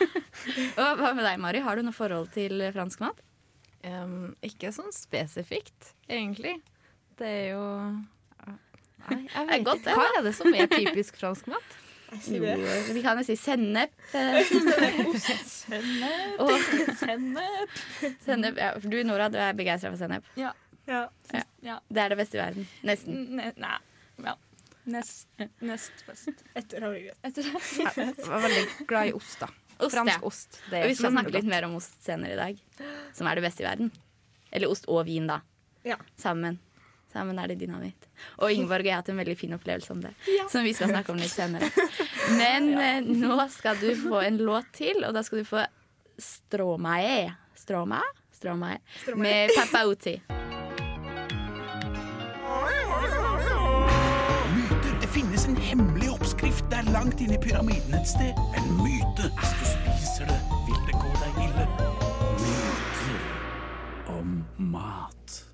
og 0.80 0.98
hva 1.02 1.12
med 1.16 1.24
deg, 1.26 1.38
Mari? 1.42 1.60
Har 1.64 1.76
du 1.76 1.82
noe 1.82 1.96
forhold 1.96 2.30
til 2.36 2.62
fransk 2.72 3.00
mat? 3.02 3.20
Um, 3.84 4.34
ikke 4.44 4.70
sånn 4.76 4.92
spesifikt, 4.92 5.94
egentlig. 6.08 6.58
Det 7.20 7.28
er 7.28 7.46
jo 7.52 7.64
Nei, 9.10 9.24
jeg 9.26 9.46
vet 9.48 9.64
godt, 9.66 9.84
ikke. 9.84 9.94
Hva 9.96 10.08
er 10.18 10.24
det 10.24 10.32
som 10.36 10.54
er 10.54 10.68
typisk 10.70 11.16
fransk 11.20 11.48
mat? 11.50 11.76
Jo, 12.26 12.42
vi 12.90 13.02
kan 13.04 13.18
jo 13.20 13.24
si 13.26 13.36
sennep. 13.38 13.92
Sennep, 15.70 16.40
sennep. 16.98 17.76
sennep 18.24 18.58
ja, 18.58 18.72
du, 18.82 18.96
Nora, 19.06 19.28
du 19.30 19.38
er 19.38 19.54
begeistra 19.58 19.92
for 19.92 20.00
sennep. 20.00 20.26
Ja. 20.38 20.50
ja. 20.90 21.04
ja. 21.62 21.76
Det 21.88 22.02
er 22.02 22.14
det 22.14 22.18
beste 22.18 22.38
i 22.38 22.42
verden. 22.42 22.68
Nesten. 22.86 23.20
Ne 23.38 23.52
nei. 23.62 23.76
Ja. 24.26 24.34
Nest, 24.90 25.28
nest 25.62 26.02
best. 26.08 26.44
Etter 26.58 26.86
havregrøt. 26.88 27.18
Etter 27.26 27.46
det. 27.46 27.62
Jeg 27.78 28.26
var 28.26 28.46
veldig 28.46 28.64
glad 28.90 29.12
i 29.12 29.14
ost, 29.16 29.36
da. 29.44 29.50
Ost, 29.80 29.94
Fransk 29.94 30.16
ja. 30.16 30.20
ost. 30.26 30.58
Det 30.72 30.82
Og 30.82 30.90
vi 30.90 30.96
skal 30.98 31.14
snakke 31.14 31.36
litt 31.36 31.48
mer 31.48 31.68
om 31.68 31.78
ost 31.78 32.00
senere 32.04 32.34
i 32.34 32.40
dag. 32.40 32.64
Som 33.16 33.30
er 33.30 33.38
det 33.38 33.46
beste 33.46 33.64
i 33.64 33.68
verden. 33.68 33.94
Eller 34.50 34.72
ost 34.72 34.90
og 34.90 35.04
vin, 35.06 35.30
da. 35.30 35.40
Ja. 35.86 36.00
Sammen. 36.20 36.58
Sammen 37.10 37.38
er 37.42 37.50
det 37.50 37.58
dynamitt. 37.60 38.06
Og 38.38 38.52
Ingeborg 38.54 38.84
og 38.84 38.86
jeg 38.86 38.94
har 38.94 39.02
hatt 39.02 39.10
en 39.10 39.18
veldig 39.18 39.36
fin 39.38 39.56
opplevelse 39.56 39.92
om 39.96 40.02
det, 40.04 40.14
som 40.52 40.66
vi 40.66 40.74
skal 40.76 40.92
snakke 40.92 41.14
om 41.14 41.18
litt 41.20 41.32
senere. 41.32 41.70
Men 42.38 42.72
ja. 42.76 42.92
nå 43.02 43.42
skal 43.50 43.80
du 43.82 43.90
få 43.98 44.22
en 44.22 44.38
låt 44.46 44.70
til, 44.78 45.04
og 45.06 45.16
da 45.16 45.24
skal 45.26 45.42
du 45.42 45.48
få 45.48 45.66
Stromae. 46.20 47.32
Stromae? 47.56 48.12
Stromae. 48.36 48.78
Med 49.16 49.50
Papa 49.56 49.86
Oti 49.88 50.20
Myter. 54.54 55.00
Det 55.00 55.06
finnes 55.06 55.48
en 55.48 55.56
hemmelig 55.56 56.10
oppskrift 56.10 56.64
der 56.70 56.82
langt 56.92 57.20
inne 57.20 57.34
i 57.34 57.42
pyramiden 57.42 57.94
et 57.94 58.08
sted. 58.08 58.32
En 58.56 58.72
myte. 58.82 59.30
Hvis 59.38 59.52
du 59.60 59.66
spiser 59.74 60.26
det, 60.30 60.40
vil 60.66 60.80
det 60.88 60.96
gå 60.98 61.12
deg 61.20 61.44
ille. 61.46 61.68
Myter 62.44 64.18
om 64.18 64.44
mat. 64.56 65.49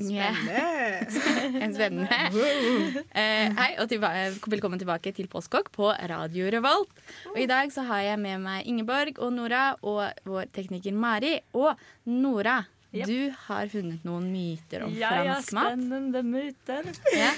Ja. 0.00 0.30
En 1.64 1.74
spennende. 1.74 2.08
Uh, 2.34 3.48
hei, 3.58 3.70
og 3.78 3.88
tilba 3.90 4.10
velkommen 4.50 4.80
tilbake 4.80 5.12
til 5.14 5.28
Postkokk 5.30 5.70
på 5.74 5.90
Radio 6.10 6.48
Revolt. 6.52 6.92
Og 7.32 7.38
I 7.42 7.46
dag 7.50 7.70
så 7.74 7.84
har 7.88 8.02
jeg 8.06 8.20
med 8.22 8.42
meg 8.44 8.66
Ingeborg 8.70 9.18
og 9.22 9.32
Nora 9.36 9.64
og 9.82 10.00
vår 10.28 10.48
tekniker 10.56 10.94
Mari. 10.96 11.36
Og 11.56 11.74
Nora, 12.10 12.62
Yep. 12.94 13.08
du 13.10 13.32
har 13.48 13.66
funnet 13.72 14.04
noen 14.06 14.28
myter 14.30 14.84
om 14.86 14.92
Ja, 14.94 15.08
ja, 15.18 15.32
fransk 15.34 15.54
mat. 15.56 15.72
spennende 15.72 16.20
myter. 16.22 16.86
Ja. 17.10 17.30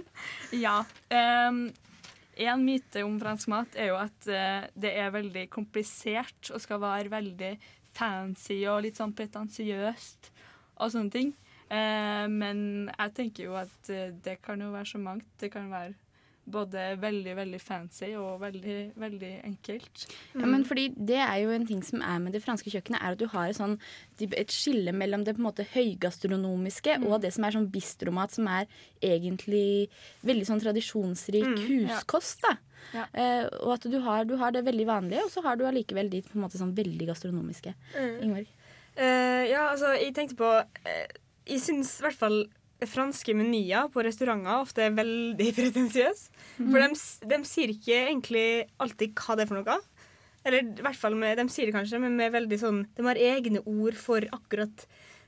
Ja. 0.64 0.76
ehm, 1.12 1.66
en 2.40 2.64
myte 2.64 3.02
om 3.04 3.18
fransk 3.20 3.50
mat 3.52 3.76
er 3.76 3.90
jo 3.92 3.98
at 4.00 4.30
uh, 4.32 4.64
det 4.80 4.94
er 4.96 5.12
veldig 5.12 5.44
komplisert 5.52 6.48
og 6.54 6.62
skal 6.64 6.80
være 6.80 7.12
veldig 7.12 7.52
fancy 7.94 8.62
og 8.64 8.80
litt 8.86 8.96
sånn 8.96 9.12
pretensiøst 9.14 10.32
og 10.80 10.90
sånne 10.96 11.12
ting. 11.12 11.34
Eh, 11.72 12.26
men 12.30 12.90
jeg 12.92 13.14
tenker 13.16 13.48
jo 13.48 13.58
at 13.58 13.92
eh, 13.92 14.12
det 14.24 14.40
kan 14.44 14.60
jo 14.60 14.72
være 14.74 14.90
så 14.94 15.00
mangt. 15.02 15.28
Det 15.40 15.52
kan 15.52 15.70
være 15.72 15.94
både 16.44 16.82
veldig, 17.00 17.32
veldig 17.38 17.60
fancy 17.62 18.10
og 18.20 18.40
veldig, 18.42 18.78
veldig 19.00 19.30
enkelt. 19.48 20.04
Ja, 20.34 20.44
men 20.46 20.64
fordi 20.68 20.88
Det 20.96 21.16
er 21.16 21.36
jo 21.40 21.50
en 21.50 21.66
ting 21.66 21.82
som 21.82 22.02
er 22.02 22.18
med 22.20 22.32
det 22.32 22.42
franske 22.44 22.70
kjøkkenet, 22.70 23.00
er 23.00 23.16
at 23.16 23.20
du 23.20 23.26
har 23.32 23.48
et, 23.48 23.56
sånn, 23.56 23.78
et 24.20 24.52
skille 24.52 24.92
mellom 24.92 25.24
det 25.24 25.36
på 25.36 25.42
en 25.42 25.48
måte 25.48 25.66
høygastronomiske 25.72 26.98
og 27.08 27.22
det 27.22 27.32
som 27.34 27.44
er 27.44 27.56
sånn 27.56 27.70
bistromat, 27.72 28.36
som 28.36 28.48
er 28.48 28.68
egentlig 29.00 29.88
veldig 30.22 30.50
sånn 30.50 30.60
tradisjonsrik 30.60 31.64
huskost. 31.64 32.44
da. 32.44 32.58
Ja. 32.92 33.08
Uh, 33.16 33.46
og 33.64 33.78
at 33.78 33.88
du 33.88 33.96
har, 34.04 34.28
du 34.28 34.36
har 34.36 34.52
det 34.52 34.66
veldig 34.66 34.86
vanlige, 34.86 35.24
og 35.24 35.32
så 35.32 35.40
har 35.46 35.56
du 35.56 35.64
allikevel 35.64 36.12
de 36.12 36.20
på 36.26 36.36
en 36.36 36.44
måte 36.44 36.60
sånn 36.60 36.76
veldig 36.76 37.08
gastronomiske. 37.08 37.72
Ingvar? 38.20 38.44
Uh, 38.94 39.42
ja, 39.48 39.70
altså, 39.72 39.94
jeg 39.96 40.12
tenkte 40.14 40.36
på 40.38 40.50
eh, 40.86 41.08
Jeg 41.48 41.60
syns 41.60 41.98
i 42.00 42.06
hvert 42.06 42.20
fall 42.20 42.38
franske 42.88 43.34
menyer 43.36 43.88
på 43.92 44.02
restauranter 44.04 44.60
ofte 44.60 44.84
er 44.84 44.96
veldig 44.96 45.50
pretensiøse. 45.58 46.30
For 46.58 46.80
de, 46.80 47.00
de 47.32 47.40
sier 47.48 47.72
ikke 47.74 47.98
egentlig 48.08 48.46
alltid 48.82 49.14
hva 49.18 49.36
det 49.36 49.46
er 49.46 49.50
for 49.50 49.60
noe. 49.60 49.78
Eller 50.44 50.66
i 50.66 50.84
hvert 50.84 51.00
fall 51.00 51.16
med, 51.16 51.38
de 51.40 51.48
sier 51.52 51.70
det 51.70 51.76
kanskje, 51.76 52.00
men 52.02 52.18
med 52.18 52.34
veldig 52.34 52.58
sånn 52.60 52.82
De 52.96 53.06
har 53.06 53.20
egne 53.20 53.62
ord 53.64 53.96
for 53.96 54.26
akkurat 54.36 54.84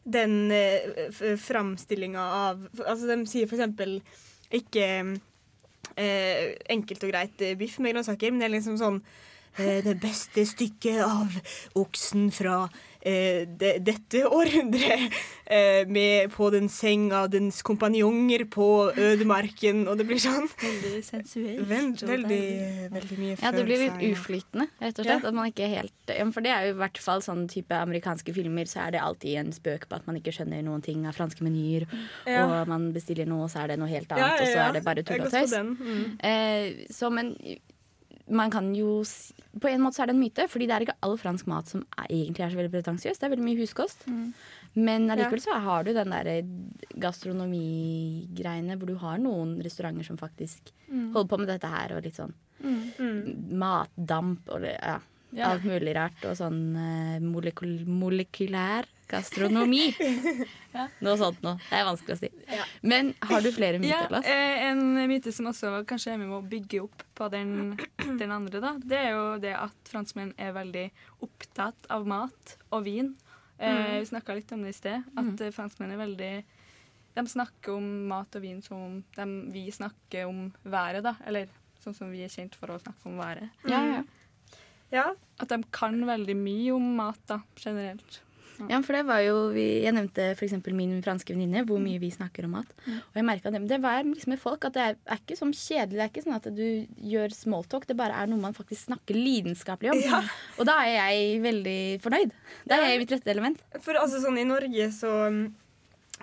den 0.07 0.53
eh, 0.55 1.09
framstillinga 1.41 2.23
av 2.23 2.67
Altså, 2.85 3.09
de 3.09 3.17
sier 3.27 3.49
for 3.49 3.57
eksempel 3.57 3.97
ikke 4.55 4.85
eh, 5.99 6.53
enkelt 6.71 7.03
og 7.03 7.11
greit 7.11 7.47
biff 7.59 7.81
med 7.83 7.97
grønnsaker, 7.97 8.31
men 8.31 8.45
det 8.45 8.47
er 8.47 8.55
liksom 8.55 8.77
sånn 8.79 9.01
eh, 9.59 9.81
det 9.83 9.97
beste 10.03 10.45
stykket 10.47 11.01
av 11.03 11.41
oksen 11.81 12.29
fra 12.35 12.67
de, 13.61 13.73
dette 13.85 14.23
århundret 14.27 15.13
eh, 15.47 15.83
med, 15.89 16.31
på 16.35 16.49
den 16.55 16.69
senga 16.73 17.27
dens 17.31 17.61
kompanjonger 17.67 18.45
på 18.51 18.67
ødemarken, 18.97 19.85
og 19.89 19.99
det 20.01 20.07
blir 20.09 20.21
sånn 20.23 20.49
Veldig 20.63 21.03
sensuelt. 21.07 21.61
veldig, 21.69 22.09
deilig. 22.09 22.89
veldig 22.97 23.19
mye 23.21 23.37
Ja, 23.43 23.53
det 23.55 23.65
blir 23.69 23.83
litt 23.85 24.03
uflytende, 24.13 24.69
rett 24.83 24.99
og 25.03 25.07
slett. 25.09 25.25
At 25.29 25.37
man 25.37 25.51
ikke 25.53 25.69
helt, 25.71 26.15
for 26.35 26.41
det 26.47 26.53
er 26.55 26.67
jo 26.71 26.75
i 26.75 26.81
hvert 26.81 26.99
fall 27.03 27.23
sånn 27.25 27.47
type 27.53 27.77
amerikanske 27.77 28.35
filmer, 28.37 28.67
så 28.71 28.87
er 28.87 28.97
det 28.97 29.05
alltid 29.05 29.39
en 29.43 29.53
spøk 29.55 29.87
på 29.91 29.99
at 30.01 30.07
man 30.09 30.19
ikke 30.21 30.35
skjønner 30.35 30.65
noen 30.67 30.83
ting 30.85 31.07
av 31.07 31.17
franske 31.19 31.45
menyer. 31.47 31.87
Ja. 32.27 32.45
Og 32.47 32.69
man 32.73 32.91
bestiller 32.97 33.29
noe, 33.29 33.47
og 33.47 33.53
så 33.55 33.63
er 33.65 33.75
det 33.75 33.81
noe 33.83 33.91
helt 33.93 34.11
Ja, 34.11 34.19
annet, 34.19 34.41
ja, 34.41 34.43
og 34.43 34.53
så 34.53 34.65
er 34.67 34.77
det 34.79 34.85
bare 34.87 35.07
tull 35.07 35.25
og 35.27 35.33
tøys. 35.35 35.55
mm. 35.57 36.05
Eh, 36.27 36.87
så, 36.91 37.11
men 37.13 37.35
man 38.29 38.51
kan 38.51 38.75
jo 38.75 39.05
På 39.61 39.69
en 39.71 39.81
måte 39.81 39.95
så 39.97 40.03
er 40.03 40.07
det 40.11 40.15
en 40.17 40.21
myte, 40.21 40.49
fordi 40.51 40.67
det 40.67 40.75
er 40.77 40.81
ikke 40.87 40.97
all 41.03 41.17
fransk 41.17 41.47
mat 41.47 41.67
som 41.71 41.85
er, 41.97 42.07
egentlig 42.11 42.41
er 42.45 42.51
så 42.51 42.57
veldig 42.59 42.73
pretensiøs. 42.75 43.19
Det 43.19 43.25
er 43.25 43.31
veldig 43.37 43.45
mye 43.47 43.61
huskost. 43.61 44.03
Men 44.77 45.09
allikevel 45.11 45.41
så 45.41 45.55
har 45.65 45.85
du 45.87 45.93
den 45.97 46.11
derre 46.13 46.43
gastronomigreiene 47.01 48.77
hvor 48.77 48.87
du 48.91 48.97
har 49.01 49.19
noen 49.23 49.57
restauranter 49.65 50.05
som 50.05 50.19
faktisk 50.21 50.73
holder 51.15 51.29
på 51.31 51.39
med 51.41 51.49
dette 51.49 51.67
her, 51.73 51.97
og 51.97 52.03
litt 52.05 52.19
sånn 52.19 52.35
matdamp 53.53 54.49
og 54.53 54.61
det- 54.61 54.79
ja, 54.83 54.99
Ja. 55.37 55.53
alt 55.53 55.67
mulig 55.69 55.93
rart. 55.97 56.23
Og 56.25 56.37
sånn 56.39 56.61
eh, 56.81 57.17
molekul 57.23 57.83
molekylær 57.89 58.89
gastronomi. 59.11 59.91
Noe 61.05 61.17
sånt 61.21 61.43
noe. 61.45 61.61
Det 61.69 61.79
er 61.79 61.85
vanskelig 61.87 62.17
å 62.17 62.21
si. 62.21 62.31
Men 62.83 63.13
har 63.29 63.45
du 63.45 63.51
flere 63.55 63.81
myter, 63.83 64.09
Lass? 64.13 64.27
Ja, 64.27 64.71
en 64.71 64.97
myte 65.09 65.33
som 65.35 65.49
også 65.51 65.73
kanskje 65.89 66.15
er 66.15 66.21
med 66.21 66.33
å 66.35 66.43
bygge 66.45 66.83
opp 66.85 67.05
på 67.17 67.29
den, 67.33 67.77
den 68.21 68.35
andre, 68.35 68.61
da, 68.65 68.75
det 68.83 68.99
er 68.99 69.15
jo 69.15 69.25
det 69.43 69.55
at 69.57 69.93
franskmenn 69.93 70.35
er 70.43 70.57
veldig 70.57 70.89
opptatt 71.25 71.89
av 71.93 72.09
mat 72.09 72.57
og 72.71 72.85
vin. 72.89 73.15
Eh, 73.59 74.01
vi 74.01 74.11
snakka 74.11 74.37
litt 74.37 74.53
om 74.53 74.67
det 74.67 74.75
i 74.75 74.77
sted, 74.77 75.07
at 75.17 75.31
mm. 75.31 75.53
franskmenn 75.55 75.95
er 75.95 76.03
veldig 76.03 76.33
De 77.17 77.23
snakker 77.31 77.73
om 77.73 77.87
mat 78.11 78.37
og 78.37 78.43
vin 78.45 78.59
som 78.61 78.77
om 78.77 78.99
de, 79.17 79.27
vi 79.55 79.71
snakker 79.73 80.29
om 80.29 80.51
været, 80.65 81.07
da. 81.07 81.15
Eller 81.25 81.49
sånn 81.81 81.97
som 81.97 82.11
vi 82.13 82.27
er 82.27 82.33
kjent 82.33 82.59
for 82.59 82.75
å 82.75 82.81
snakke 82.83 83.09
om 83.09 83.17
været. 83.23 83.55
Ja, 83.71 83.81
ja. 83.95 84.03
Ja, 84.97 85.11
At 85.43 85.51
de 85.53 85.61
kan 85.75 85.99
veldig 86.09 86.37
mye 86.39 86.73
om 86.73 86.95
mat, 86.97 87.21
da, 87.29 87.43
generelt. 87.61 88.23
Ja, 88.71 88.79
for 88.81 88.97
det 88.97 89.03
var 89.05 89.21
jo, 89.21 89.35
vi, 89.53 89.65
Jeg 89.85 89.93
nevnte 89.93 90.31
f.eks. 90.33 90.55
min 90.73 90.95
franske 91.05 91.35
venninne, 91.35 91.61
hvor 91.69 91.81
mye 91.83 92.01
vi 92.01 92.09
snakker 92.13 92.47
om 92.47 92.55
mat. 92.57 92.71
Og 92.89 93.19
jeg 93.19 93.27
merket 93.29 93.53
det, 93.53 93.61
men 93.61 93.69
det 93.69 93.79
var 93.85 94.01
liksom 94.07 94.33
med 94.33 94.41
folk 94.41 94.65
at 94.65 94.77
det 94.77 94.85
er, 94.85 94.97
er 95.13 95.21
ikke 95.21 95.37
sånn 95.37 95.53
kjedelig. 95.53 95.99
Det 95.99 96.05
er 96.07 96.13
ikke 96.13 96.25
sånn 96.25 96.39
at 96.39 96.49
du 96.57 96.65
gjør 97.13 97.37
smalltalk. 97.37 97.85
Det 97.89 97.99
bare 97.99 98.17
er 98.17 98.31
noe 98.31 98.41
man 98.41 98.57
faktisk 98.57 98.87
snakker 98.89 99.19
lidenskapelig 99.19 99.93
om. 99.93 100.01
Ja. 100.07 100.23
Og 100.57 100.69
da 100.69 100.79
er 100.87 100.95
jeg 100.95 101.45
veldig 101.45 101.79
fornøyd. 102.05 102.33
Da 102.65 102.81
er 102.81 102.95
jeg 102.95 103.05
mitt 103.05 103.15
rette 103.17 103.33
element. 103.35 103.63
For 103.85 103.99
altså 104.01 104.23
sånn 104.25 104.41
i 104.41 104.49
Norge 104.49 104.91
så 104.97 105.13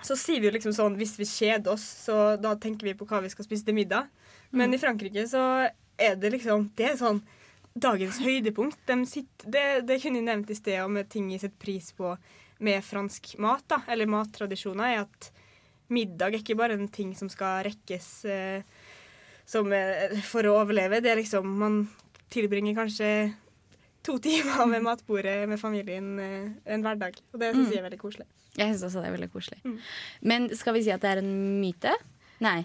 så 0.02 0.16
sier 0.18 0.40
vi 0.42 0.48
jo 0.48 0.54
liksom 0.56 0.74
sånn 0.74 0.96
hvis 0.98 1.14
vi 1.20 1.26
kjeder 1.28 1.70
oss, 1.76 1.84
så 2.08 2.34
da 2.40 2.56
tenker 2.60 2.88
vi 2.88 2.96
på 2.98 3.06
hva 3.06 3.20
vi 3.22 3.30
skal 3.30 3.46
spise 3.46 3.62
til 3.66 3.76
middag. 3.76 4.08
Men 4.54 4.74
i 4.74 4.80
Frankrike 4.82 5.22
så 5.30 5.44
er 5.94 6.16
det 6.18 6.32
liksom 6.34 6.68
Det 6.74 6.88
er 6.90 6.98
sånn 6.98 7.20
dagens 7.74 8.20
høydepunkt. 8.22 8.78
De 8.86 8.96
sitter, 9.08 9.50
det, 9.50 9.66
det 9.88 10.00
kunne 10.02 10.20
jeg 10.20 10.28
nevnt 10.28 10.50
i 10.50 10.58
sted 10.58 10.80
om 10.84 10.98
ting 11.10 11.30
jeg 11.34 11.44
setter 11.44 11.60
pris 11.60 11.90
på 11.96 12.14
med 12.64 12.84
fransk 12.86 13.34
mat, 13.42 13.64
da, 13.68 13.80
eller 13.90 14.08
mattradisjoner, 14.08 14.94
er 14.94 15.02
at 15.02 15.30
middag 15.92 16.32
er 16.32 16.40
ikke 16.40 16.56
bare 16.56 16.78
en 16.78 16.88
ting 16.88 17.12
som 17.18 17.28
skal 17.28 17.64
rekkes 17.66 18.08
eh, 18.30 18.62
som, 19.44 19.72
eh, 19.74 20.14
for 20.24 20.46
å 20.48 20.58
overleve. 20.62 21.02
Det 21.04 21.12
er 21.12 21.20
liksom 21.20 21.50
Man 21.60 21.82
tilbringer 22.32 22.76
kanskje 22.78 23.08
to 24.06 24.16
timer 24.24 24.70
ved 24.70 24.86
matbordet 24.86 25.36
med 25.50 25.60
familien 25.60 26.14
eh, 26.22 26.54
en 26.74 26.86
hverdag. 26.86 27.18
Og 27.32 27.42
det 27.42 27.52
syns 27.54 27.74
jeg 27.74 27.82
er 27.82 27.88
veldig 27.88 28.00
koselig. 28.00 28.28
Jeg 28.54 28.70
syns 28.70 28.86
også 28.86 29.02
det 29.02 29.10
er 29.10 29.16
veldig 29.16 29.32
koselig. 29.34 29.60
Mm. 29.66 29.78
Men 30.30 30.48
skal 30.56 30.78
vi 30.78 30.84
si 30.86 30.94
at 30.94 31.02
det 31.02 31.10
er 31.10 31.24
en 31.24 31.34
myte? 31.60 31.94
Nei. 32.44 32.60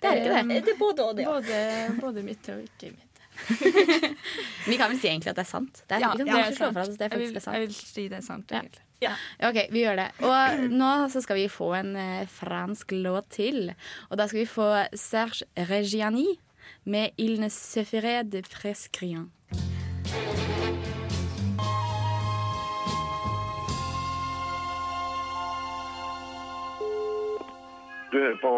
Det 0.00 0.10
er 0.10 0.20
ikke 0.20 0.36
det. 0.36 0.62
Det 0.62 0.74
er 0.74 0.78
både 0.78 1.04
og, 1.04 1.18
det. 1.18 1.26
Både, 1.26 1.58
både 2.00 2.24
myte 2.26 2.54
og 2.54 2.64
ikke 2.66 2.92
myte. 2.94 3.13
Vi 4.70 4.76
kan 4.80 4.90
vel 4.90 4.98
si 5.00 5.08
egentlig 5.10 5.30
at 5.32 5.36
det 5.36 5.44
er 5.44 5.50
sant. 5.50 5.82
Det 5.88 5.96
er, 5.96 6.00
Ja, 6.00 6.12
ikke 6.14 6.24
sant? 6.24 6.28
det 6.28 6.40
er 6.40 6.54
sant. 6.54 6.78
at 6.78 6.98
det 6.98 7.06
er 7.06 7.18
Jeg 7.18 7.20
vil, 7.32 7.40
sant. 7.40 7.54
jeg 7.56 7.66
vil 7.66 7.74
si 7.74 8.08
det 8.08 8.18
er 8.18 8.26
sant, 8.26 8.50
Ja. 8.54 8.62
Ja. 9.02 9.10
Ok, 9.50 9.58
vi 9.74 9.82
gjør 9.82 9.96
det. 9.98 10.06
Og 10.24 10.62
nå 10.72 10.90
så 11.12 11.20
skal 11.20 11.36
vi 11.36 11.48
få 11.52 11.72
en 11.76 11.90
eh, 11.98 12.26
fransk 12.30 12.94
låt 12.96 13.26
til. 13.34 13.74
Og 14.08 14.16
da 14.16 14.28
skal 14.30 14.40
vi 14.40 14.46
få 14.48 14.68
Serge 14.96 15.44
Regiani 15.58 16.38
med 16.86 17.10
'Il 17.18 17.40
ne 17.40 17.50
suffirait 17.50 18.30
de 18.30 18.40
prescriant'. 18.42 19.30
Du 28.12 28.18
hører 28.20 28.36
på 28.42 28.52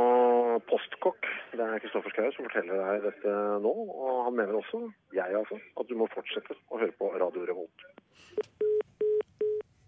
Postkokk. 0.71 1.29
Det 1.57 1.65
er 1.65 1.81
Kristoffer 1.81 2.13
Schou 2.13 2.33
som 2.35 2.49
forteller 2.49 2.81
deg 2.83 3.07
dette 3.07 3.35
nå. 3.65 3.73
Og 3.73 4.25
han 4.27 4.37
mener 4.37 4.59
også, 4.59 4.83
jeg 5.17 5.37
altså, 5.39 5.59
at 5.81 5.89
du 5.89 5.97
må 5.97 6.09
fortsette 6.13 6.57
å 6.69 6.81
høre 6.81 6.93
på 6.99 7.09
Radio 7.17 7.47
Revolt. 7.49 7.87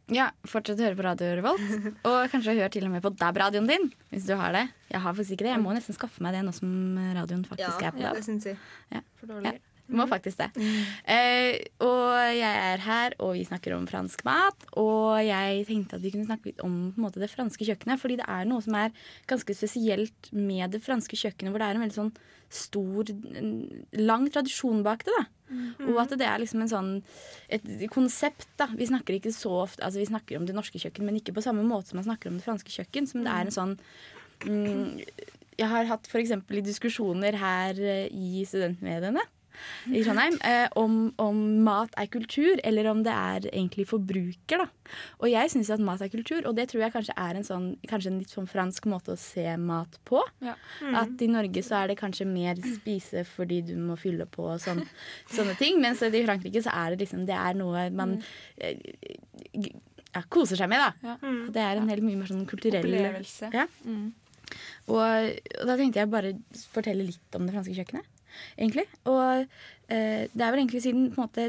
Ja, 0.08 0.30
fortsett 0.48 0.80
å 0.80 0.86
høre 0.86 0.96
på 0.96 1.04
Radio 1.04 1.34
Revolt. 1.36 1.64
Og 2.08 2.18
kanskje 2.32 2.56
hør 2.56 2.72
til 2.72 2.88
og 2.88 2.94
med 2.94 3.04
på 3.04 3.12
DAB-radioen 3.20 3.68
din, 3.68 3.90
hvis 4.14 4.28
du 4.30 4.32
har 4.40 4.56
det. 4.56 4.64
Jeg 4.88 5.04
har 5.04 5.16
faktisk 5.18 5.36
ikke 5.36 5.50
det. 5.50 5.56
Jeg 5.58 5.64
må 5.66 5.76
nesten 5.76 5.96
skaffe 5.96 6.24
meg 6.24 6.38
det 6.38 6.46
nå 6.46 6.54
som 6.56 6.70
radioen 7.18 7.44
faktisk 7.48 7.84
er 7.84 7.92
på 7.92 8.00
DAB. 8.00 8.06
ja, 8.06 8.14
det 8.16 8.24
syns 8.24 8.48
jeg. 8.48 8.56
Ja. 8.94 9.04
For 9.20 9.34
dårlig. 9.34 9.58
Må 9.88 10.04
faktisk 10.08 10.40
det. 10.42 10.48
Uh, 11.08 11.54
og 11.86 12.16
jeg 12.36 12.64
er 12.72 12.82
her, 12.84 13.14
og 13.24 13.32
vi 13.38 13.44
snakker 13.48 13.72
om 13.76 13.86
fransk 13.88 14.24
mat. 14.26 14.66
Og 14.80 15.16
jeg 15.24 15.64
tenkte 15.68 15.96
at 15.96 16.04
vi 16.04 16.12
kunne 16.12 16.28
snakke 16.28 16.50
litt 16.50 16.60
om 16.64 16.74
måte, 17.00 17.22
det 17.22 17.30
franske 17.32 17.64
kjøkkenet. 17.64 18.00
Fordi 18.02 18.18
det 18.20 18.26
er 18.28 18.48
noe 18.48 18.64
som 18.64 18.76
er 18.76 18.92
ganske 19.30 19.56
spesielt 19.56 20.28
med 20.34 20.76
det 20.76 20.82
franske 20.84 21.16
kjøkkenet, 21.16 21.54
hvor 21.54 21.62
det 21.62 21.70
er 21.70 21.78
en 21.78 21.86
veldig 21.86 21.98
sånn 21.98 22.12
stor, 22.52 23.08
lang 24.00 24.28
tradisjon 24.32 24.84
bak 24.84 25.06
det. 25.08 25.16
da. 25.16 25.24
Og 25.88 26.02
at 26.02 26.12
det 26.20 26.28
er 26.28 26.42
liksom 26.42 26.64
en 26.64 26.72
sånn 26.72 26.92
et 27.48 27.64
konsept. 27.92 28.48
da. 28.60 28.68
Vi 28.76 28.90
snakker 28.90 29.16
ikke 29.16 29.32
så 29.32 29.54
ofte, 29.64 29.84
altså 29.84 30.02
vi 30.02 30.10
snakker 30.10 30.36
om 30.36 30.46
det 30.48 30.56
norske 30.56 30.80
kjøkken, 30.80 31.08
men 31.08 31.16
ikke 31.20 31.36
på 31.36 31.44
samme 31.44 31.64
måte 31.64 31.92
som 31.92 32.00
man 32.00 32.10
snakker 32.10 32.28
om 32.28 32.36
det 32.36 32.44
franske 32.44 32.76
kjøkken. 32.76 33.08
Som 33.08 33.24
det 33.24 33.32
er 33.32 33.48
en 33.48 33.56
sånn 33.56 33.74
mm, 34.44 35.00
Jeg 35.58 35.72
har 35.72 35.88
hatt 35.88 36.12
f.eks. 36.12 36.36
i 36.36 36.64
diskusjoner 36.66 37.40
her 37.40 37.80
eh, 37.80 38.06
i 38.12 38.44
studentmediene 38.48 39.24
i 39.90 40.02
Trondheim 40.04 40.36
eh, 40.46 40.66
om, 40.78 40.98
om 41.22 41.40
mat 41.66 41.94
er 42.00 42.10
kultur, 42.12 42.60
eller 42.66 42.88
om 42.90 43.02
det 43.06 43.14
er 43.14 43.48
egentlig 43.50 43.88
forbruker. 43.90 44.64
da. 44.64 44.68
Og 45.20 45.28
jeg 45.30 45.52
syns 45.52 45.70
at 45.74 45.82
mat 45.84 46.02
er 46.04 46.12
kultur, 46.12 46.42
og 46.48 46.56
det 46.58 46.68
tror 46.70 46.84
jeg 46.84 46.94
kanskje 46.94 47.16
er 47.20 47.38
en 47.38 47.46
sånn, 47.46 47.68
kanskje 47.90 48.12
en 48.12 48.20
litt 48.22 48.34
sånn 48.34 48.48
fransk 48.50 48.88
måte 48.90 49.14
å 49.14 49.20
se 49.20 49.46
mat 49.60 49.98
på. 50.08 50.22
Ja. 50.44 50.56
At 51.02 51.24
i 51.24 51.30
Norge 51.30 51.64
så 51.66 51.82
er 51.82 51.92
det 51.92 51.98
kanskje 52.00 52.28
mer 52.28 52.60
spise 52.62 53.24
fordi 53.28 53.62
du 53.70 53.74
må 53.80 53.98
fylle 54.00 54.28
på 54.30 54.46
og 54.54 54.62
sånn, 54.62 54.84
sånne 55.34 55.56
ting. 55.60 55.82
Mens 55.82 56.02
i 56.04 56.24
Frankrike 56.24 56.62
så 56.64 56.72
er 56.74 56.94
det 56.94 57.04
liksom 57.04 57.26
Det 57.28 57.36
er 57.36 57.56
noe 57.58 57.88
man 57.94 58.16
eh, 58.62 58.78
ja, 60.14 60.22
koser 60.32 60.58
seg 60.60 60.70
med, 60.70 60.82
da. 60.82 61.12
Ja. 61.12 61.34
Det 61.54 61.64
er 61.64 61.80
en 61.80 61.90
helt 61.92 62.06
mye 62.06 62.20
mer 62.20 62.30
sånn 62.30 62.46
kulturell 62.48 62.86
Opplevelse. 62.86 63.52
Ja. 63.54 63.66
Mm. 63.84 64.08
Og, 64.88 65.00
og 65.60 65.64
da 65.68 65.76
tenkte 65.76 66.00
jeg 66.00 66.12
bare 66.12 66.32
fortelle 66.72 67.04
litt 67.08 67.36
om 67.36 67.44
det 67.46 67.54
franske 67.54 67.76
kjøkkenet, 67.76 68.06
egentlig. 68.56 68.86
Og 69.08 69.44
eh, 69.44 70.28
det 70.32 70.44
er 70.44 70.52
vel 70.52 70.62
egentlig 70.62 70.84
siden 70.84 71.10
på 71.12 71.20
en 71.20 71.26
måte 71.28 71.48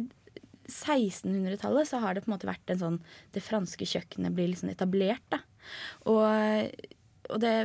1600-tallet 0.69 1.89
så 1.89 2.00
har 2.03 2.13
det 2.13 2.24
på 2.24 2.29
en 2.29 2.36
måte 2.36 2.50
vært 2.50 2.69
en 2.69 2.81
sånn 2.81 2.98
Det 3.34 3.41
franske 3.41 3.88
kjøkkenet 3.89 4.36
blir 4.38 4.51
liksom 4.51 4.69
etablert, 4.69 5.25
da. 5.34 5.41
Og, 6.10 6.89
og 7.34 7.41
det 7.41 7.55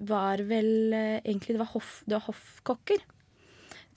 var 0.00 0.42
vel 0.48 0.92
eh, 0.96 1.16
egentlig 1.20 1.56
Det 1.56 1.62
var, 1.62 1.72
hoff, 1.74 2.00
det 2.06 2.16
var 2.16 2.28
hoffkokker 2.28 3.02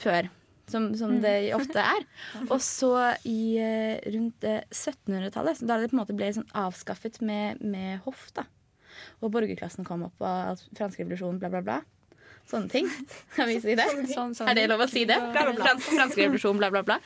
før. 0.03 0.27
Som, 0.67 0.93
som 0.95 1.17
det 1.21 1.53
ofte 1.55 1.79
er. 1.79 2.05
Og 2.53 2.57
så 2.63 2.91
i 3.27 3.55
eh, 3.61 3.99
rundt 4.15 4.45
eh, 4.47 4.63
1700-tallet, 4.71 5.59
så 5.59 5.67
da 5.67 5.77
det 5.79 5.89
på 5.91 5.97
en 5.97 6.01
måte 6.01 6.15
ble 6.17 6.29
sånn 6.33 6.47
avskaffet 6.55 7.19
med, 7.23 7.59
med 7.61 7.99
hoff, 8.05 8.29
da. 8.35 8.45
Og 9.19 9.31
borgerklassen 9.33 9.87
kom 9.87 10.05
opp, 10.07 10.23
og 10.23 10.63
fransk 10.77 11.03
revolusjon, 11.03 11.39
bla, 11.41 11.51
bla, 11.51 11.61
bla. 11.65 11.77
Sånne 12.49 12.69
ting. 12.69 12.89
Kan 13.35 13.47
vi 13.49 13.59
si 13.63 13.75
det? 13.77 13.85
Sånn, 14.11 14.33
sånn. 14.35 14.49
Er 14.51 14.57
det 14.57 14.65
lov 14.71 14.83
å 14.83 14.89
si 14.91 15.05
det? 15.09 15.17
Fransk 15.33 16.19
revolusjon, 16.19 16.59
bla, 16.59 16.69
bla, 16.73 16.83
bla. 16.85 16.99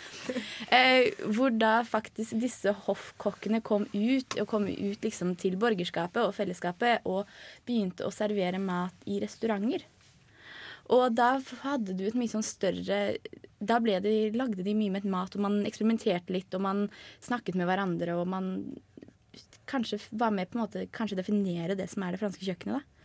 Eh, 0.74 1.13
hvor 1.36 1.53
da 1.53 1.79
faktisk 1.88 2.39
disse 2.41 2.74
hoffkokkene 2.88 3.62
kom 3.65 3.86
ut, 3.94 4.39
og 4.41 4.50
kom 4.50 4.67
ut 4.67 5.06
liksom 5.06 5.36
til 5.39 5.60
borgerskapet 5.62 6.24
og 6.25 6.34
fellesskapet, 6.38 7.06
og 7.08 7.29
begynte 7.67 8.08
å 8.08 8.13
servere 8.13 8.62
mat 8.62 9.08
i 9.08 9.22
restauranter. 9.24 9.86
Og 10.94 11.12
da 11.15 11.34
hadde 11.65 11.96
du 12.00 12.06
et 12.08 12.15
mye 12.15 12.32
sånn 12.32 12.46
større 12.48 13.17
Da 13.60 13.79
ble 13.84 13.98
de, 14.00 14.12
lagde 14.38 14.63
de 14.63 14.75
mye 14.77 14.94
med 14.94 15.08
mat, 15.12 15.36
og 15.36 15.44
man 15.44 15.63
eksperimenterte 15.67 16.34
litt, 16.34 16.53
og 16.56 16.63
man 16.63 16.84
snakket 17.24 17.58
med 17.60 17.67
hverandre, 17.70 18.15
og 18.15 18.29
man 18.32 18.51
kanskje 19.67 20.00
var 20.15 20.32
med 20.32 20.48
på 20.48 20.58
en 20.58 20.63
måte 20.63 20.86
kanskje 20.96 21.17
definere 21.20 21.75
det 21.75 21.89
som 21.91 22.06
er 22.06 22.15
det 22.15 22.22
franske 22.22 22.46
kjøkkenet. 22.46 22.79
da. 22.79 22.97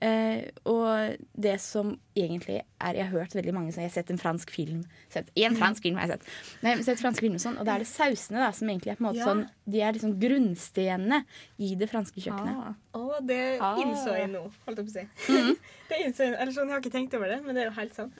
Eh, 0.00 0.48
og 0.64 1.16
det 1.36 1.58
som 1.60 1.92
egentlig 2.16 2.62
er 2.80 2.94
Jeg 2.96 3.04
har 3.04 3.12
hørt 3.12 3.34
veldig 3.36 3.52
mange 3.52 3.72
Jeg 3.74 3.84
har 3.84 3.92
sett 3.92 4.10
en 4.10 4.18
fransk 4.18 4.50
film. 4.50 4.84
Sett, 5.12 5.28
en 5.36 5.56
fransk 5.56 5.82
film 5.82 5.96
har 6.00 6.06
jeg 6.08 6.18
sett. 6.18 6.28
Nei, 6.62 6.70
jeg 6.72 6.78
har 6.78 6.84
sett 6.88 7.02
fransk 7.02 7.20
film 7.20 7.34
og 7.34 7.40
sånn, 7.44 7.58
og 7.60 7.66
da 7.68 7.74
er 7.74 7.84
det 7.84 7.90
sausene 7.90 8.40
da, 8.40 8.50
som 8.56 8.68
egentlig 8.68 8.92
er 8.92 8.96
på 9.00 9.04
en 9.04 9.08
måte 9.10 9.20
Ja. 9.20 9.26
sånn 9.28 9.44
De 9.70 9.80
er 9.82 9.92
liksom 9.92 10.18
grunnstenene 10.20 11.24
i 11.58 11.74
det 11.76 11.90
franske 11.90 12.20
kjøkkenet. 12.20 12.56
Ah. 12.56 12.74
oh, 12.98 13.18
det 13.20 13.60
Ah. 13.60 13.76
innså 13.76 14.16
jeg 14.16 14.30
nå, 14.32 14.42
holdt 14.66 14.78
jeg 14.78 14.86
på 14.86 14.90
å 14.90 14.96
si. 14.96 15.32
Mhm. 15.32 15.56
det 15.90 15.98
innså 16.06 16.24
jeg, 16.24 16.34
eller 16.40 16.52
sånn, 16.52 16.68
Jeg 16.70 16.74
har 16.76 16.80
ikke 16.80 16.96
tenkt 16.98 17.14
over 17.14 17.28
det, 17.28 17.42
men 17.44 17.54
det 17.54 17.62
er 17.66 17.70
jo 17.70 17.76
helt 17.80 17.94
sant. 17.94 18.12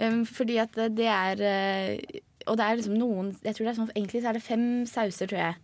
Um, 0.00 0.24
fordi 0.24 0.56
at 0.56 0.72
det 0.72 1.04
er 1.06 1.36
eh, 1.44 1.98
Og 2.48 2.56
det 2.56 2.64
er 2.64 2.76
liksom 2.78 2.94
noen 2.96 3.36
Jeg 3.44 3.52
tror 3.54 3.66
det 3.66 3.72
er 3.74 3.76
sånn 3.76 3.90
Egentlig 3.92 4.22
så 4.22 4.30
er 4.30 4.32
det 4.38 4.42
fem 4.42 4.86
sauser, 4.88 5.26
tror 5.28 5.36
jeg. 5.38 5.54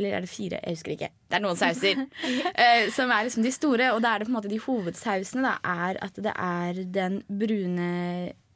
Eller 0.00 0.16
er 0.16 0.24
det 0.24 0.32
fire? 0.32 0.58
Jeg 0.64 0.78
husker 0.78 0.94
ikke. 0.96 1.10
Det 1.28 1.36
er 1.38 1.44
noen 1.44 1.58
sauser. 1.60 2.00
uh, 2.00 2.86
som 2.96 3.12
er 3.12 3.28
liksom 3.28 3.44
de 3.44 3.52
store. 3.52 3.90
Og 3.94 4.00
da 4.02 4.14
er 4.16 4.22
det 4.24 4.30
på 4.30 4.32
en 4.32 4.38
måte 4.40 4.50
de 4.52 4.60
hovedsausene 4.64 5.44
da, 5.44 5.54
er 5.84 6.00
at 6.08 6.18
det 6.24 6.32
er 6.34 6.82
den 6.96 7.20
brune 7.28 7.90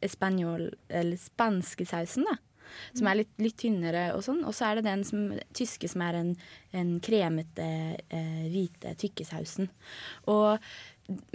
espanjol, 0.04 0.66
eller 0.92 1.20
spanske 1.20 1.86
sausen, 1.88 2.26
da. 2.28 2.36
Som 2.96 3.06
er 3.06 3.20
litt, 3.20 3.30
litt 3.38 3.56
tynnere 3.60 4.06
og 4.16 4.24
sånn. 4.26 4.40
Og 4.48 4.54
så 4.56 4.70
er 4.70 4.78
det 4.80 4.86
den 4.88 5.04
som, 5.06 5.28
tyske 5.56 5.88
som 5.90 6.02
er 6.06 6.18
en, 6.18 6.32
den 6.72 6.96
kremete, 7.04 7.68
eh, 8.08 8.42
hvite 8.50 8.94
tykkesausen. 9.00 9.68
Og, 10.32 10.64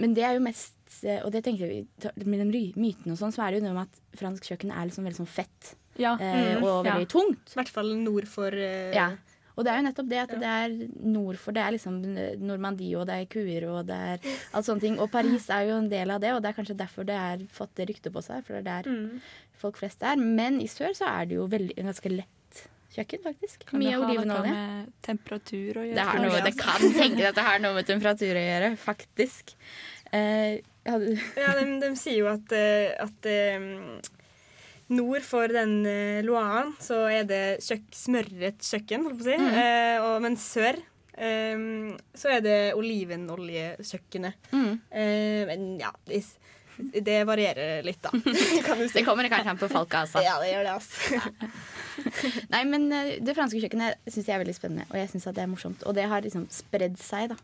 men 0.02 0.14
det 0.18 0.26
er 0.26 0.36
jo 0.36 0.42
mest 0.44 0.74
eh, 1.06 1.20
Og 1.22 1.30
det 1.32 1.44
tenkte 1.46 1.68
jeg 1.68 1.86
med 2.26 2.42
den 2.42 2.50
myten 2.74 3.14
og 3.14 3.20
sånn, 3.20 3.32
så 3.34 3.46
er 3.46 3.54
det 3.54 3.60
jo 3.62 3.68
noe 3.68 3.76
med 3.78 3.86
at 3.88 4.18
fransk 4.20 4.50
kjøkken 4.50 4.74
er 4.74 4.90
liksom 4.90 5.06
veldig 5.06 5.20
sånn 5.22 5.30
fett. 5.38 5.72
Ja. 6.00 6.16
Eh, 6.18 6.56
og 6.58 6.66
og 6.66 6.86
Ja. 6.90 6.96
veldig 6.98 7.10
tungt. 7.12 7.54
I 7.54 7.60
hvert 7.60 7.72
fall 7.78 7.94
nord 8.02 8.28
for 8.30 8.54
eh, 8.54 8.92
Ja. 8.96 9.12
Og 9.60 9.66
det 9.66 9.72
er 9.74 9.78
jo 9.82 9.86
nettopp 9.90 10.08
det 10.10 10.20
at 10.22 10.32
det 10.40 10.50
er 10.50 10.74
nord 11.12 11.36
for 11.42 11.52
Det 11.56 11.60
er 11.66 11.74
liksom 11.76 12.00
Normandie, 12.40 12.96
og 12.96 13.04
det 13.10 13.18
er 13.20 13.28
kuer, 13.36 13.68
og 13.68 13.84
det 13.90 13.98
er 14.14 14.26
alt 14.56 14.66
sånne 14.66 14.80
ting. 14.86 14.96
Og 15.04 15.10
Paris 15.12 15.50
er 15.52 15.68
jo 15.68 15.76
en 15.82 15.90
del 15.92 16.10
av 16.16 16.22
det, 16.24 16.32
og 16.32 16.40
det 16.40 16.50
er 16.54 16.56
kanskje 16.58 16.78
derfor 16.80 17.04
det 17.08 17.18
har 17.20 17.44
fått 17.52 17.74
det 17.78 17.90
ryktet 17.92 18.14
på 18.16 18.22
seg. 18.24 18.42
For 18.46 18.56
det 18.56 18.64
er 18.64 18.68
der 18.88 18.90
Mm. 18.90 19.20
folk 19.60 19.76
flest 19.76 20.02
er. 20.02 20.16
Men 20.16 20.58
i 20.64 20.66
sør 20.72 20.96
så 20.96 21.06
er 21.20 21.26
det 21.28 21.36
jo 21.36 21.46
veldig, 21.52 21.76
en 21.78 21.90
ganske 21.92 22.10
lett 22.16 22.62
kjøkken, 22.96 23.20
faktisk. 23.22 23.66
Kan 23.68 23.78
Mye 23.78 23.90
det 23.90 23.94
ha 23.94 24.00
noe 24.00 24.14
olivenolje. 24.16 24.54
med 24.56 24.92
temperatur 25.06 25.76
å 25.78 25.84
gjøre? 25.86 25.94
Det, 26.00 26.06
har 26.08 26.18
noe, 26.24 26.40
det 26.48 26.54
kan 26.58 26.80
tenke 26.96 27.28
at 27.28 27.36
det 27.36 27.44
har 27.46 27.60
noe 27.62 27.74
med 27.76 27.86
temperatur 27.86 28.32
å 28.34 28.46
gjøre, 28.48 28.70
faktisk. 28.80 29.52
Uh, 30.10 30.56
ja, 30.88 30.96
de, 30.98 31.66
de 31.84 31.90
sier 32.00 32.16
jo 32.24 32.26
at, 32.32 32.50
eh, 32.56 32.96
at 33.04 33.28
eh, 33.30 33.68
nord 34.90 35.24
for 35.26 35.52
den 35.52 35.80
uh, 35.86 36.20
Loaren 36.26 36.72
så 36.82 37.04
er 37.10 37.26
det 37.28 37.42
kjøk, 37.64 37.88
smørret 37.94 38.64
kjøkken, 38.66 39.06
holdt 39.06 39.20
på 39.20 39.26
å 39.26 39.30
si. 39.30 39.38
Mm. 39.40 39.58
Eh, 39.62 39.96
og, 40.04 40.14
men 40.24 40.38
sør 40.40 40.80
eh, 41.14 41.64
så 42.14 42.34
er 42.36 42.44
det 42.44 42.58
olivenoljekjøkkenet. 42.78 44.52
mm. 44.52 44.72
Eh, 44.90 45.42
men 45.50 45.66
ja, 45.80 45.92
det, 46.08 46.22
det 47.04 47.18
varierer 47.28 47.84
litt, 47.86 48.00
da. 48.02 48.12
si. 48.24 48.88
Det 48.94 49.04
kommer 49.06 49.28
kanskje 49.32 49.54
an 49.54 49.60
på 49.60 49.68
folka, 49.70 50.04
altså. 50.06 50.22
Ja, 50.24 50.38
det 50.42 50.52
gjør 50.52 50.66
det, 50.66 50.74
altså. 50.78 51.20
Nei, 52.54 52.64
men 52.68 52.88
eh, 52.96 53.14
det 53.22 53.36
franske 53.36 53.60
kjøkkenet 53.60 54.00
syns 54.08 54.26
jeg 54.26 54.36
er 54.36 54.42
veldig 54.42 54.56
spennende, 54.56 54.88
og 54.90 54.98
jeg 55.00 55.12
synes 55.12 55.28
at 55.30 55.38
det 55.38 55.44
er 55.44 55.50
morsomt. 55.52 55.84
Og 55.86 55.96
det 55.98 56.08
har 56.10 56.24
liksom 56.24 56.46
spredd 56.54 56.98
seg, 57.00 57.34
da. 57.34 57.38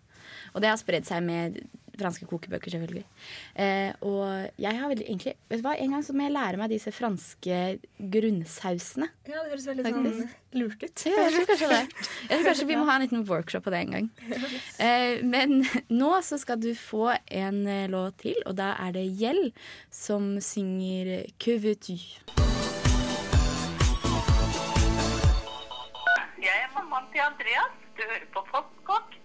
Og 0.54 0.62
det 0.64 0.70
har 0.72 0.78
spredd 0.80 1.06
seg 1.06 1.22
med 1.26 1.60
franske 1.98 2.26
kokebøker, 2.28 2.70
selvfølgelig. 2.74 3.04
Eh, 3.56 3.92
og 4.06 4.50
jeg 4.60 4.78
har 4.78 4.90
veldig 4.90 5.06
egentlig 5.06 5.34
Vet 5.48 5.60
du 5.60 5.64
hva, 5.66 5.74
en 5.80 5.94
gang 5.94 6.02
så 6.04 6.14
må 6.16 6.26
jeg 6.26 6.34
lære 6.34 6.60
meg 6.60 6.72
disse 6.72 6.92
franske 6.92 7.60
grunnsausene. 8.16 9.08
Ja, 9.28 9.42
det 9.44 9.52
høres 9.54 9.66
veldig 9.70 9.84
Faktisk. 9.86 10.20
sånn 10.20 10.60
lurt 10.60 10.82
ut. 10.86 11.04
Ja, 11.06 11.24
jeg 11.26 11.32
tror 11.36 11.46
kanskje 11.50 11.68
det. 11.72 11.80
Jeg 12.26 12.30
tror 12.32 12.46
kanskje 12.50 12.66
vi 12.70 12.76
må 12.80 12.84
ha 12.88 12.96
en 12.96 13.04
liten 13.06 13.24
workshop 13.28 13.66
på 13.66 13.72
det 13.74 13.80
en 13.84 13.94
gang. 13.96 14.10
Eh, 14.82 15.22
men 15.24 15.62
nå 15.92 16.12
så 16.26 16.38
skal 16.40 16.60
du 16.62 16.70
få 16.78 17.10
en 17.28 17.62
eh, 17.66 17.86
låt 17.92 18.18
til, 18.24 18.36
og 18.46 18.56
da 18.58 18.72
er 18.86 18.96
det 18.96 19.06
Gjell 19.20 19.50
som 19.92 20.36
synger 20.42 21.26
Que 21.42 21.56
veux-tu? 21.62 21.96
Jeg 26.46 26.56
er 26.62 26.70
mammaen 26.76 27.08
til 27.12 27.20
Andreas. 27.24 27.72
Du 27.96 28.02
hører 28.04 28.26
på 28.34 28.42
Postkokk 28.52 29.16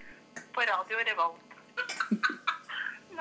på 0.55 0.67
Radio 0.71 1.03
Revolt. 1.11 2.47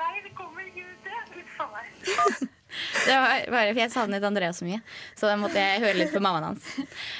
Nei, 0.01 0.15
det 0.25 0.33
kommer 0.37 0.65
ut, 0.65 1.05
det. 1.05 1.19
Uff 1.41 1.59
meg. 1.75 2.49
Det 2.71 3.15
var 3.19 3.43
bare 3.51 3.73
for 3.73 3.81
jeg 3.81 3.91
savnet 3.91 4.23
Andreas 4.23 4.61
så 4.61 4.67
mye, 4.67 4.79
så 5.19 5.27
da 5.27 5.35
måtte 5.39 5.59
jeg 5.59 5.81
høre 5.83 5.97
litt 5.99 6.13
på 6.13 6.21
mammaen 6.23 6.51
hans. 6.51 6.69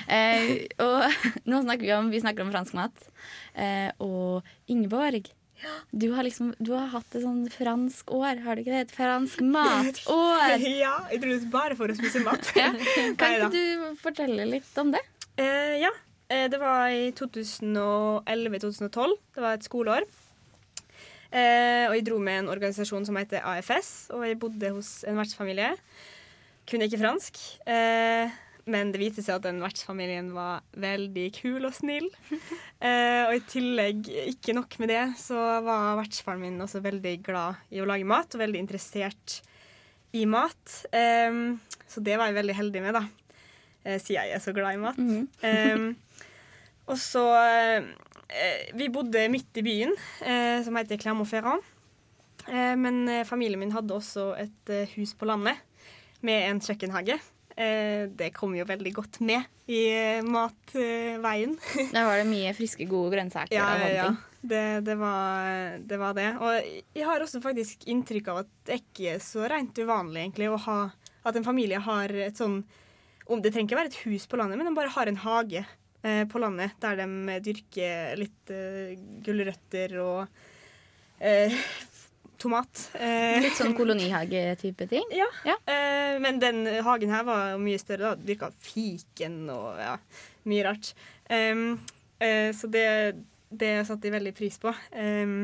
Eh, 0.07 0.65
og 0.81 1.05
nå 1.49 1.61
snakker 1.65 1.85
vi 1.87 1.93
om, 1.97 2.09
vi 2.13 2.21
snakker 2.23 2.45
om 2.45 2.53
fransk 2.53 2.77
mat. 2.77 3.05
Eh, 3.53 3.89
og 4.03 4.47
Ingeborg, 4.71 5.27
du 5.91 6.07
har 6.15 6.25
liksom 6.25 6.55
Du 6.57 6.71
har 6.73 6.87
hatt 6.89 7.13
et 7.13 7.21
sånn 7.21 7.43
fransk 7.53 8.09
år, 8.15 8.39
har 8.45 8.57
du 8.57 8.63
ikke 8.63 8.73
det? 8.73 8.85
Et 8.87 8.93
fransk 8.95 9.43
matår! 9.45 10.63
ja, 10.85 10.95
jeg 11.11 11.21
trodde 11.21 11.35
det 11.35 11.51
var 11.51 11.57
bare 11.59 11.77
for 11.77 11.91
å 11.91 11.97
spise 11.99 12.23
mat. 12.25 12.53
Ja. 12.57 12.71
Kan 13.19 13.35
ikke 13.37 13.51
du 13.53 13.99
fortelle 14.01 14.47
litt 14.49 14.81
om 14.81 14.95
det? 14.95 15.03
Eh, 15.37 15.75
ja. 15.83 15.91
Eh, 16.31 16.47
det 16.49 16.57
var 16.61 16.89
i 16.95 17.11
2011-2012. 17.17 19.15
Det 19.35 19.43
var 19.43 19.59
et 19.59 19.67
skoleår. 19.67 20.07
Eh, 21.31 21.87
og 21.87 21.95
jeg 21.95 22.05
dro 22.09 22.19
med 22.19 22.43
en 22.43 22.51
organisasjon 22.51 23.05
som 23.07 23.15
heter 23.19 23.43
AFS, 23.47 24.09
og 24.11 24.25
jeg 24.27 24.39
bodde 24.41 24.71
hos 24.75 25.01
en 25.07 25.19
vertsfamilie. 25.19 25.73
Kunne 26.67 26.87
ikke 26.87 26.99
fransk. 27.01 27.39
Eh, 27.65 28.31
men 28.71 28.91
det 28.93 28.99
viste 29.01 29.23
seg 29.25 29.39
at 29.39 29.45
den 29.47 29.61
vertsfamilien 29.63 30.27
var 30.35 30.61
veldig 30.77 31.23
kul 31.39 31.65
og 31.69 31.75
snill. 31.77 32.09
Eh, 32.81 33.27
og 33.27 33.35
i 33.37 33.41
tillegg, 33.45 34.07
ikke 34.31 34.55
nok 34.57 34.73
med 34.81 34.89
det, 34.89 35.01
så 35.21 35.37
var 35.61 35.99
vertsfaren 35.99 36.39
min 36.41 36.55
også 36.65 36.79
veldig 36.81 37.11
glad 37.21 37.59
i 37.69 37.77
å 37.77 37.85
lage 37.85 38.07
mat, 38.09 38.33
og 38.33 38.41
veldig 38.41 38.57
interessert 38.57 39.35
i 40.17 40.23
mat. 40.25 40.79
Eh, 40.89 41.29
så 41.85 42.01
det 42.01 42.15
var 42.17 42.31
jeg 42.31 42.39
veldig 42.39 42.55
heldig 42.57 42.81
med, 42.87 42.97
da. 42.97 43.03
eh, 43.85 43.99
siden 44.01 44.17
jeg 44.17 44.33
er 44.33 44.41
så 44.41 44.55
glad 44.57 44.73
i 44.73 44.81
mat. 44.81 44.97
Mhm. 44.97 45.27
Em, 45.45 45.85
og 46.89 46.97
så 46.97 47.21
Vi 48.77 48.87
bodde 48.93 49.25
midt 49.31 49.57
i 49.59 49.63
byen, 49.65 49.93
eh, 50.23 50.61
som 50.63 50.77
heter 50.79 50.99
Clermont-Ferrand. 51.01 51.65
Eh, 52.47 52.75
men 52.79 53.03
eh, 53.09 53.25
familien 53.27 53.59
min 53.59 53.73
hadde 53.75 53.95
også 53.95 54.31
et 54.39 54.71
eh, 54.71 54.89
hus 54.95 55.13
på 55.17 55.27
landet 55.29 55.59
med 56.25 56.47
en 56.49 56.61
kjøkkenhage. 56.63 57.19
Eh, 57.55 58.07
det 58.07 58.31
kom 58.35 58.55
jo 58.55 58.65
veldig 58.67 58.93
godt 58.95 59.19
med 59.27 59.43
i 59.69 59.83
eh, 59.91 60.25
matveien. 60.25 61.57
Der 61.93 62.07
var 62.07 62.21
det 62.21 62.29
mye 62.29 62.53
friske, 62.57 62.87
gode 62.89 63.15
grønnsaker. 63.15 63.55
Ja, 63.55 63.67
og 63.67 63.81
ja, 63.81 63.81
sånne 63.81 63.95
ja. 63.97 64.05
ting. 64.09 64.19
Det, 64.41 64.63
det, 64.87 64.95
var, 64.97 65.75
det 65.85 65.97
var 66.01 66.15
det. 66.17 66.29
Og 66.41 66.71
jeg 66.97 67.05
har 67.05 67.21
også 67.21 67.43
faktisk 67.43 67.85
inntrykk 67.91 68.31
av 68.33 68.41
at 68.41 68.55
det 68.69 68.79
ikke 68.81 69.17
er 69.17 69.21
så 69.21 69.45
rent 69.51 69.77
uvanlig 69.77 70.23
egentlig 70.23 70.49
å 70.49 70.61
ha 70.65 70.79
at 71.21 71.37
en 71.37 71.45
familie 71.45 71.77
har 71.83 72.13
et 72.25 72.39
sånn 72.39 72.63
om 73.31 73.39
Det 73.39 73.51
trenger 73.53 73.69
ikke 73.69 73.77
være 73.77 73.91
et 73.91 73.99
hus 74.01 74.25
på 74.27 74.35
landet, 74.39 74.57
men 74.59 74.67
de 74.67 74.73
bare 74.75 74.91
har 74.91 75.07
en 75.07 75.19
hage 75.21 75.61
eh, 75.61 75.75
på 76.01 76.39
landet 76.41 76.73
der 76.81 76.97
de 76.97 77.37
dyrker 77.45 78.15
litt 78.17 78.49
eh, 78.49 78.95
gulrøtter 79.21 79.93
og 80.01 80.23
eh, 81.21 81.53
tomat. 82.41 82.87
Eh, 82.97 83.37
Litt 83.43 83.57
sånn 83.59 83.75
kolonihage-type 83.79 84.87
ting. 84.89 85.05
ja. 85.15 85.27
Ja. 85.47 85.57
Eh, 85.69 86.17
men 86.23 86.41
den 86.41 86.65
hagen 86.85 87.13
her 87.13 87.25
var 87.27 87.57
mye 87.61 87.79
større. 87.81 88.11
da. 88.15 88.27
Dyrka 88.31 88.51
fiken 88.65 89.43
og 89.53 89.79
ja, 89.81 89.95
mye 90.49 90.67
rart. 90.67 90.93
Um, 91.29 91.79
eh, 92.19 92.49
så 92.57 92.69
det, 92.71 92.85
det 93.49 93.73
satte 93.87 94.07
de 94.07 94.15
veldig 94.17 94.33
pris 94.37 94.57
på. 94.61 94.73
Um, 94.97 95.43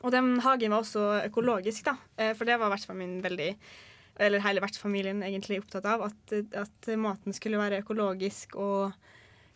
og 0.00 0.12
den 0.14 0.34
hagen 0.44 0.72
var 0.72 0.84
også 0.84 1.06
økologisk, 1.26 1.84
da. 1.88 1.96
Eh, 2.16 2.34
for 2.36 2.48
det 2.48 2.58
var 2.60 2.72
vertsfamilien 2.72 3.22
veldig 3.24 3.54
eller 4.20 4.42
hele 4.44 4.60
vertsfamilien 4.60 5.22
egentlig 5.24 5.62
opptatt 5.62 5.86
av. 5.88 6.02
At, 6.10 6.34
at 6.52 6.88
maten 7.00 7.32
skulle 7.32 7.60
være 7.60 7.78
økologisk 7.80 8.52
og 8.60 8.92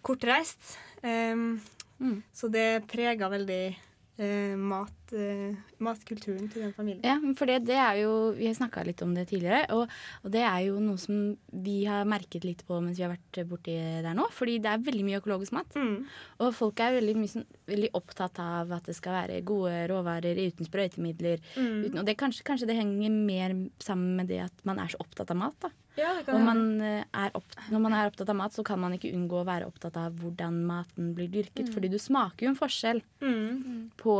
kortreist. 0.04 0.76
Um, 1.04 1.56
Mm. 2.00 2.22
Så 2.32 2.48
det 2.48 2.86
prega 2.90 3.28
veldig 3.30 3.78
eh, 4.18 4.54
mat, 4.56 5.12
eh, 5.12 5.54
matkulturen 5.82 6.48
til 6.52 6.62
den 6.64 6.72
familien. 6.76 7.02
Ja, 7.04 7.16
for 7.38 7.46
det, 7.50 7.64
det 7.66 7.76
er 7.80 8.00
jo 8.02 8.12
Vi 8.36 8.46
har 8.46 8.54
snakka 8.54 8.84
litt 8.86 9.02
om 9.02 9.14
det 9.14 9.26
tidligere, 9.30 9.64
og, 9.74 9.88
og 10.24 10.30
det 10.34 10.42
er 10.46 10.60
jo 10.68 10.78
noe 10.80 10.96
som 11.00 11.36
vi 11.52 11.84
har 11.88 12.04
merket 12.08 12.44
litt 12.46 12.64
på 12.66 12.80
mens 12.82 12.98
vi 12.98 13.04
har 13.06 13.12
vært 13.14 13.40
borti 13.50 13.74
der 14.04 14.14
nå. 14.14 14.26
Fordi 14.34 14.58
det 14.62 14.70
er 14.72 14.84
veldig 14.86 15.04
mye 15.08 15.20
økologisk 15.22 15.52
mat. 15.56 15.74
Mm. 15.78 16.04
Og 16.40 16.54
folk 16.54 16.80
er 16.80 16.96
veldig, 17.00 17.16
mye, 17.20 17.32
sånn- 17.34 17.46
veldig 17.70 17.90
opptatt 17.94 18.38
av 18.42 18.72
at 18.72 18.84
det 18.90 18.96
skal 18.98 19.18
være 19.20 19.42
gode 19.44 19.76
råvarer 19.90 20.38
uten 20.46 20.66
sprøytemidler. 20.68 21.40
Mm. 21.56 21.80
Uten, 21.86 21.98
og 21.98 22.04
det, 22.06 22.16
kanskje, 22.20 22.44
kanskje 22.46 22.66
det 22.70 22.76
henger 22.80 23.10
mer 23.10 23.56
sammen 23.82 24.16
med 24.16 24.28
det 24.28 24.42
at 24.48 24.64
man 24.64 24.78
er 24.78 24.88
så 24.94 25.00
opptatt 25.04 25.30
av 25.30 25.36
mat. 25.42 25.58
da. 25.60 25.70
Ja, 25.94 26.10
man 26.26 26.80
eh, 26.82 27.04
opp, 27.38 27.44
når 27.70 27.78
man 27.84 27.92
er 27.94 28.08
opptatt 28.10 28.28
av 28.32 28.34
mat, 28.34 28.50
så 28.50 28.64
kan 28.66 28.80
man 28.82 28.96
ikke 28.96 29.12
unngå 29.14 29.44
å 29.44 29.46
være 29.46 29.68
opptatt 29.68 29.94
av 30.00 30.16
hvordan 30.18 30.56
maten 30.66 31.12
blir 31.14 31.28
dyrket. 31.30 31.70
Fordi 31.70 31.86
du 31.92 32.00
smaker 32.02 32.48
jo 32.48 32.50
en 32.54 32.58
forskjell 32.58 33.02
Mm. 33.22 33.83
På 34.00 34.18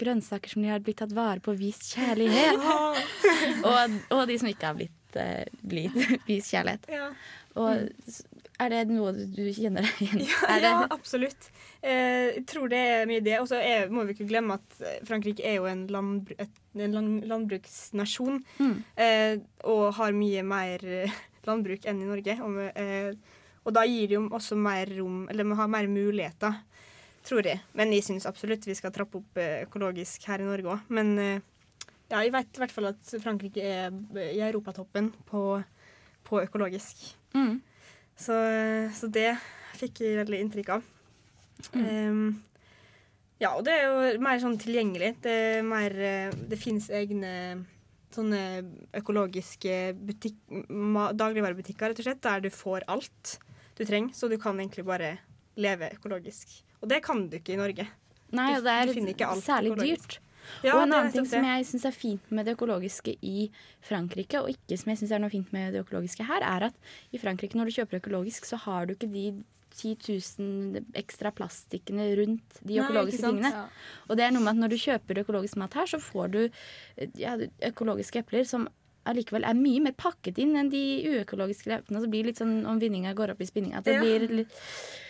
grønnsaker 0.00 0.52
som 0.52 0.64
de 0.64 0.70
har 0.72 0.84
blitt 0.84 1.00
tatt 1.02 1.12
vare 1.16 1.42
på 1.44 1.52
og 1.52 1.60
vist 1.60 1.90
kjærlighet. 1.92 2.62
og, 3.68 3.98
og 4.16 4.22
de 4.30 4.38
som 4.40 4.48
ikke 4.50 4.70
har 4.70 4.78
blitt, 4.78 5.18
eh, 5.20 5.44
blitt 5.60 5.98
vist 6.30 6.52
kjærlighet. 6.54 6.88
Ja. 6.92 7.10
Og 7.56 7.88
er 8.56 8.72
det 8.72 8.82
noe 8.88 9.12
du 9.12 9.42
kjenner 9.52 9.84
deg 9.84 10.02
igjen 10.04 10.22
i? 10.24 10.28
Ja, 10.28 10.56
ja, 10.62 10.74
absolutt. 10.92 11.48
Eh, 11.80 12.36
jeg 12.38 12.44
tror 12.48 12.70
det 12.72 12.80
er 12.80 13.08
mye 13.08 13.24
det. 13.24 13.38
Og 13.42 13.48
så 13.50 13.60
må 13.92 14.06
vi 14.06 14.16
ikke 14.16 14.28
glemme 14.30 14.56
at 14.56 14.78
eh, 14.80 15.00
Frankrike 15.08 15.44
er 15.44 15.58
jo 15.58 15.68
en, 15.68 15.86
landbru 15.92 16.36
et, 16.40 16.60
en 16.76 16.96
land 16.96 17.26
landbruksnasjon. 17.28 18.40
Mm. 18.60 18.76
Eh, 19.06 19.34
og 19.68 19.90
har 19.98 20.16
mye 20.16 20.44
mer 20.46 20.84
eh, 20.84 21.18
landbruk 21.48 21.84
enn 21.88 22.00
i 22.04 22.08
Norge. 22.08 22.38
Og, 22.44 22.62
eh, 22.72 23.42
og 23.66 23.76
da 23.76 23.84
gir 23.88 24.08
det 24.08 24.18
jo 24.18 24.24
også 24.30 24.56
mer 24.60 24.90
rom 24.94 25.24
Eller 25.32 25.48
vi 25.48 25.58
har 25.58 25.70
mer 25.70 25.88
muligheter, 25.90 26.60
tror 27.26 27.46
jeg. 27.46 27.60
Men 27.76 27.92
jeg 27.94 28.06
syns 28.06 28.28
absolutt 28.28 28.66
vi 28.68 28.76
skal 28.78 28.94
trappe 28.94 29.20
opp 29.20 29.40
eh, 29.40 29.64
økologisk 29.66 30.26
her 30.30 30.42
i 30.42 30.48
Norge 30.48 30.76
òg. 30.76 30.90
Men 30.94 31.14
eh, 31.22 31.44
ja, 32.10 32.22
jeg 32.22 32.34
vet 32.34 32.58
i 32.58 32.62
hvert 32.62 32.74
fall 32.74 32.90
at 32.92 33.14
Frankrike 33.22 33.62
er 33.66 33.94
i 34.22 34.42
europatoppen 34.46 35.10
på, 35.28 35.44
på 36.26 36.42
økologisk. 36.44 37.02
Mm. 37.34 37.58
Så, 38.16 38.36
så 38.96 39.10
det 39.12 39.32
fikk 39.76 40.04
jeg 40.04 40.20
veldig 40.22 40.42
inntrykk 40.44 40.76
av. 40.78 40.84
Em, 41.76 42.28
ja, 43.42 43.52
og 43.52 43.64
det 43.66 43.74
er 43.74 43.88
jo 43.88 44.20
mer 44.24 44.40
sånn 44.40 44.58
tilgjengelig. 44.60 45.16
Det, 45.24 45.34
er 45.58 45.66
mer, 45.66 45.96
eh, 45.98 46.36
det 46.50 46.60
fins 46.60 46.88
egne 46.94 47.32
sånne 48.16 48.40
økologiske 48.96 49.74
butikk, 50.08 50.38
dagligvarebutikker 51.20 51.92
rett 51.92 52.00
og 52.00 52.06
slett, 52.06 52.22
der 52.24 52.46
du 52.46 52.48
får 52.54 52.86
alt 52.88 53.36
du 53.76 53.84
trenger. 53.84 54.14
Så 54.16 54.30
du 54.32 54.38
kan 54.40 54.56
egentlig 54.56 54.86
bare 54.88 55.18
leve 55.60 55.90
økologisk. 55.92 56.62
Og 56.82 56.88
det 56.92 57.02
kan 57.06 57.26
du 57.28 57.36
ikke 57.38 57.54
i 57.54 57.60
Norge. 57.60 57.88
Nei, 58.36 58.50
og 58.58 58.64
det 58.66 58.72
er 58.72 59.40
særlig 59.40 59.76
dyrt. 59.78 60.18
Ja, 60.62 60.76
og 60.76 60.84
en 60.84 60.92
annen 60.94 61.10
ting 61.12 61.26
som 61.26 61.42
jeg 61.42 61.64
syns 61.66 61.84
er 61.88 61.94
fint 61.94 62.30
med 62.30 62.46
det 62.46 62.54
økologiske 62.54 63.16
i 63.26 63.48
Frankrike, 63.82 64.38
og 64.44 64.52
ikke 64.52 64.78
som 64.78 64.92
jeg 64.92 65.00
syns 65.00 65.12
er 65.16 65.22
noe 65.22 65.32
fint 65.32 65.50
med 65.54 65.74
det 65.74 65.82
økologiske 65.82 66.26
her, 66.28 66.44
er 66.46 66.68
at 66.68 66.74
i 67.12 67.18
Frankrike 67.18 67.58
når 67.58 67.70
du 67.70 67.74
kjøper 67.80 67.98
økologisk, 67.98 68.46
så 68.46 68.58
har 68.62 68.86
du 68.86 68.94
ikke 68.94 69.10
de 69.10 69.24
10 69.76 69.96
000 70.38 70.84
ekstra 70.96 71.32
plastikkene 71.36 72.06
rundt 72.16 72.60
de 72.62 72.78
økologiske 72.80 73.22
Nei, 73.26 73.32
tingene. 73.34 73.50
tingene. 73.50 74.06
Og 74.08 74.16
det 74.16 74.24
er 74.24 74.30
noe 74.36 74.44
med 74.46 74.54
at 74.54 74.60
når 74.62 74.72
du 74.72 74.78
kjøper 74.80 75.20
økologisk 75.24 75.58
mat 75.60 75.74
her, 75.76 75.90
så 75.90 76.00
får 76.00 76.30
du 76.32 76.40
ja, 77.20 77.34
økologiske 77.68 78.22
epler 78.22 78.46
som 78.48 78.68
allikevel 79.06 79.44
er 79.46 79.54
mye 79.58 79.82
mer 79.84 79.94
pakket 79.98 80.38
inn 80.42 80.56
enn 80.58 80.70
de 80.72 80.80
uøkologiske 81.10 81.70
eplene. 81.76 82.00
Så 82.02 82.08
blir 82.10 82.24
det 82.24 82.32
litt 82.32 82.40
sånn 82.40 82.56
om 82.66 82.78
vinninga 82.82 83.12
går 83.18 83.34
opp 83.34 83.42
i 83.44 83.50
spinninga. 83.50 83.82
At 83.82 83.84
det 83.90 83.98
Ja. 83.98 84.00
blir 84.00 84.28
litt 84.30 84.54
Ja. 84.54 85.02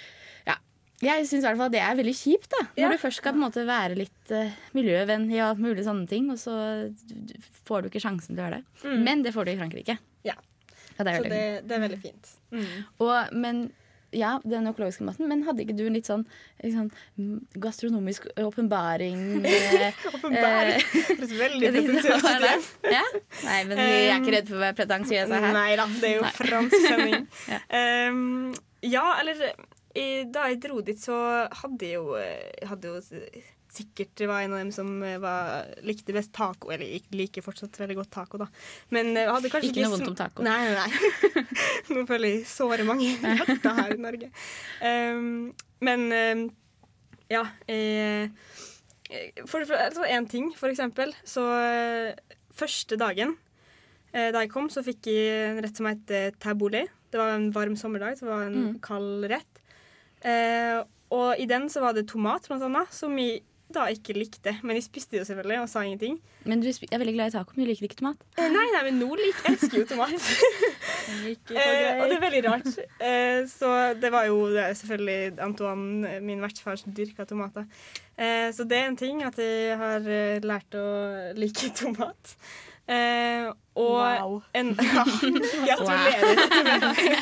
Jeg 1.04 1.26
syns 1.28 1.44
i 1.44 1.46
hvert 1.48 1.58
fall 1.60 1.72
det 1.74 1.80
er 1.84 1.96
veldig 1.98 2.14
kjipt, 2.16 2.50
da. 2.54 2.62
Når 2.72 2.82
Ja. 2.86 2.90
du 2.92 3.00
først 3.02 3.20
skal 3.20 3.34
måte 3.36 3.66
være 3.68 3.98
litt 3.98 4.30
uh, 4.32 4.52
miljøvennlig 4.76 5.40
og 5.42 5.48
alt 5.50 5.64
mulig 5.64 5.84
sånne 5.84 6.08
ting, 6.08 6.30
og 6.32 6.38
så 6.40 6.54
får 7.68 7.82
du 7.84 7.90
ikke 7.90 8.00
sjansen 8.04 8.32
til 8.34 8.40
å 8.40 8.46
gjøre 8.46 8.60
det. 8.62 8.84
Mm. 8.86 9.02
Men 9.04 9.24
det 9.26 9.34
får 9.36 9.44
du 9.44 9.52
i 9.52 9.58
Frankrike. 9.60 9.98
Ja. 10.24 10.36
Ja, 10.96 11.04
det 11.04 11.16
Så 11.18 11.28
det, 11.28 11.42
det 11.68 11.76
er 11.76 11.82
veldig 11.82 12.00
fint. 12.00 12.30
Mm. 12.54 12.70
og, 13.04 13.34
men 13.36 13.66
ja, 14.16 14.36
den 14.46 14.68
økologiske 14.70 15.04
maten. 15.04 15.28
Men 15.28 15.42
hadde 15.46 15.64
ikke 15.64 15.74
du 15.76 15.84
en 15.88 15.96
litt 15.96 16.08
sånn, 16.08 16.22
sånn 16.62 16.88
mm, 17.18 17.40
gastronomisk 17.62 18.28
åpenbaring? 18.40 19.44
eh, 19.50 20.06
Åpenbart. 20.12 20.86
Høres 21.10 21.34
veldig 21.36 21.72
pretensiøst 21.74 22.28
ut 22.30 22.92
ja? 22.94 23.02
Nei, 23.44 23.58
men 23.68 23.82
jeg 23.82 24.06
er 24.08 24.20
ikke 24.20 24.36
redd 24.38 24.50
for 24.50 24.60
å 24.60 24.64
være 24.64 24.78
pretensiøs 24.80 25.34
her. 25.34 25.48
Nei 25.56 25.70
da, 25.80 25.88
det 26.00 26.12
er 26.12 26.16
jo 26.20 26.34
fransk 26.38 26.78
sending. 26.86 27.26
Ja. 27.52 27.60
Um, 28.10 28.54
ja, 28.86 29.04
eller 29.20 29.40
Da 30.32 30.48
jeg 30.50 30.60
dro 30.64 30.80
dit, 30.84 30.98
så 31.00 31.16
hadde 31.62 31.86
jeg 31.88 31.96
jo, 32.00 32.16
eh, 32.20 32.66
hadde 32.68 32.90
jo 32.90 32.98
sikkert 33.76 34.22
var 34.28 34.44
en 34.44 34.54
av 34.56 34.60
dem 34.62 34.70
som 34.72 34.88
eh, 35.04 35.18
var, 35.20 35.66
likte 35.84 36.14
best 36.16 36.32
taco. 36.36 36.70
Eller 36.74 37.00
liker 37.16 37.44
fortsatt 37.44 37.76
veldig 37.80 37.96
godt 38.00 38.12
taco, 38.14 38.40
da. 38.40 38.46
Men 38.94 39.12
eh, 39.16 39.28
hadde 39.30 39.50
kanskje 39.52 39.70
Ikke 39.72 39.86
noe 39.86 39.96
vondt 39.96 40.12
om 40.12 40.18
taco. 40.18 40.44
Nei, 40.46 40.60
nei. 40.76 41.44
Nå 41.96 42.04
føler 42.08 42.34
jeg 42.34 42.46
såre 42.50 42.86
mange 42.88 43.08
hjerter 43.20 43.80
her 43.80 43.96
i 43.96 44.00
Norge. 44.00 44.30
Um, 44.80 45.50
men 45.84 46.06
um, 46.12 46.44
ja 47.28 47.42
For, 49.46 49.64
for 49.66 49.74
altså, 49.76 50.06
en 50.08 50.28
ting, 50.30 50.52
for 50.56 50.70
eksempel, 50.72 51.12
så 51.26 51.42
eh, 51.58 52.36
Første 52.56 52.96
dagen 52.96 53.34
eh, 54.14 54.30
da 54.32 54.40
jeg 54.44 54.50
kom, 54.54 54.70
så 54.72 54.80
fikk 54.86 55.10
jeg 55.10 55.50
en 55.50 55.60
rett 55.64 55.76
som 55.76 55.88
het 55.90 56.10
eh. 56.16 56.30
Det 57.12 57.20
var 57.20 57.34
en 57.34 57.50
varm 57.52 57.76
sommerdag, 57.76 58.16
så 58.16 58.24
det 58.26 58.32
var 58.32 58.46
en 58.46 58.56
Mm. 58.56 58.78
kald 58.80 59.26
rett. 59.30 59.55
Eh, 60.26 60.80
og 61.14 61.38
i 61.38 61.46
den 61.46 61.68
så 61.70 61.80
var 61.84 61.94
det 61.94 62.08
tomat, 62.10 62.48
blant 62.50 62.64
annet, 62.66 62.90
som 62.94 63.14
jeg 63.20 63.44
da 63.70 63.88
ikke 63.90 64.14
likte. 64.14 64.52
Men 64.62 64.76
jeg 64.78 64.84
spiste 64.86 65.16
det 65.16 65.20
jo 65.24 65.26
selvfølgelig 65.28 65.56
og 65.64 65.68
sa 65.70 65.80
ingenting. 65.82 66.16
Men 66.46 66.60
du 66.62 66.68
er 66.70 66.98
veldig 67.02 67.14
glad 67.16 67.32
i 67.32 67.34
taco, 67.34 67.54
men 67.56 67.66
du 67.66 67.70
liker 67.72 67.88
ikke 67.88 67.98
tomat? 67.98 68.20
Eh, 68.38 68.46
nei, 68.54 68.66
nei, 68.74 68.82
men 68.86 69.00
nå 69.02 69.08
jeg 69.18 69.32
elsker 69.50 69.80
jo 69.80 69.86
tomat. 69.92 70.28
eh, 71.54 72.00
og 72.00 72.04
det 72.10 72.16
er 72.16 72.22
veldig 72.22 72.42
rart. 72.46 72.68
Eh, 73.02 73.40
så 73.50 73.72
det 73.98 74.10
var 74.14 74.28
jo 74.30 74.38
det 74.54 74.68
selvfølgelig 74.82 75.38
Antoine, 75.46 76.14
min 76.26 76.42
vertsfar, 76.42 76.78
som 76.78 76.94
dyrka 76.94 77.26
tomater. 77.26 77.66
Eh, 78.16 78.48
så 78.54 78.64
det 78.66 78.78
er 78.78 78.86
en 78.92 78.98
ting 79.02 79.22
at 79.26 79.38
jeg 79.42 79.76
har 79.82 80.06
eh, 80.10 80.38
lært 80.46 80.78
å 80.78 80.86
like 81.38 81.70
tomat. 81.78 82.36
Eh, 82.86 83.48
og 83.74 83.98
Wow. 83.98 84.36
en 84.54 84.68
ja, 84.78 85.02
Gratulerer. 85.66 87.18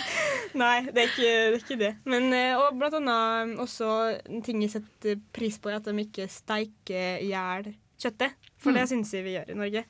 Nei, 0.54 0.84
det 0.86 1.00
er, 1.02 1.08
ikke, 1.10 1.30
det 1.50 1.54
er 1.56 1.62
ikke 1.62 1.78
det. 1.80 1.92
Men, 2.06 2.28
eh, 2.36 2.54
og 2.58 2.76
blant 2.78 2.94
annet 3.00 3.58
også 3.58 3.88
en 4.30 4.42
ting 4.46 4.60
jeg 4.62 4.70
setter 4.76 5.18
pris 5.34 5.56
på, 5.58 5.70
er 5.72 5.80
at 5.80 5.88
de 5.88 5.94
ikke 6.04 6.28
steiker 6.30 7.22
i 7.24 7.30
hjel 7.32 7.72
kjøttet. 8.00 8.36
For 8.62 8.72
det 8.76 8.86
syns 8.90 9.10
jeg 9.14 9.24
vi 9.26 9.34
gjør 9.34 9.50
i 9.50 9.58
Norge. 9.58 9.84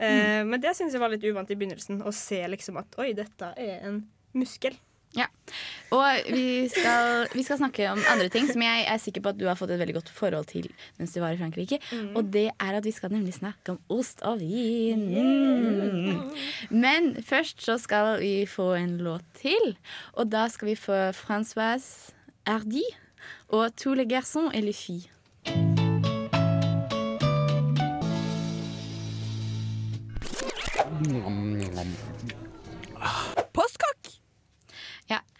Eh, 0.00 0.40
Men 0.48 0.60
det 0.62 0.72
syns 0.78 0.94
jeg 0.96 1.02
var 1.02 1.12
litt 1.12 1.24
uvant 1.28 1.50
i 1.52 1.56
begynnelsen, 1.60 2.00
å 2.02 2.12
se 2.16 2.40
liksom 2.48 2.78
at 2.80 2.96
oi, 3.02 3.10
dette 3.18 3.52
er 3.60 3.84
en 3.90 4.00
muskel. 4.32 4.76
Og 5.90 6.30
vi 6.30 6.68
skal, 6.70 7.26
vi 7.34 7.42
skal 7.42 7.58
snakke 7.58 7.88
om 7.90 7.98
andre 8.12 8.28
ting 8.30 8.46
som 8.46 8.62
jeg 8.62 8.84
er 8.86 9.00
sikker 9.02 9.24
på 9.24 9.32
at 9.32 9.40
du 9.40 9.46
har 9.48 9.58
fått 9.58 9.72
et 9.74 9.80
veldig 9.80 9.96
godt 9.98 10.12
forhold 10.14 10.46
til 10.52 10.68
mens 11.00 11.14
du 11.14 11.20
var 11.22 11.34
i 11.34 11.40
Frankrike. 11.40 11.80
Og 12.14 12.30
det 12.30 12.46
er 12.52 12.78
at 12.78 12.86
vi 12.86 12.94
skal 12.94 13.12
nemlig 13.12 13.34
snakke 13.34 13.74
om 13.74 13.80
ost 13.90 14.22
og 14.22 14.38
vin. 14.42 15.02
Mm. 15.10 16.22
Men 16.70 17.16
først 17.26 17.62
så 17.66 17.78
skal 17.82 18.20
vi 18.22 18.46
få 18.46 18.72
en 18.78 18.98
låt 19.02 19.26
til. 19.40 19.74
Og 20.14 20.30
da 20.30 20.46
skal 20.48 20.70
vi 20.70 20.78
få 20.78 21.10
Françoise 21.16 22.14
Hardy 22.46 22.86
og 23.48 23.74
Tous 23.76 23.94
les 23.94 24.06
garçons 24.06 24.50
et 24.54 24.62
les 24.62 24.72
filles. 24.72 25.10
Postkokk! 30.40 32.19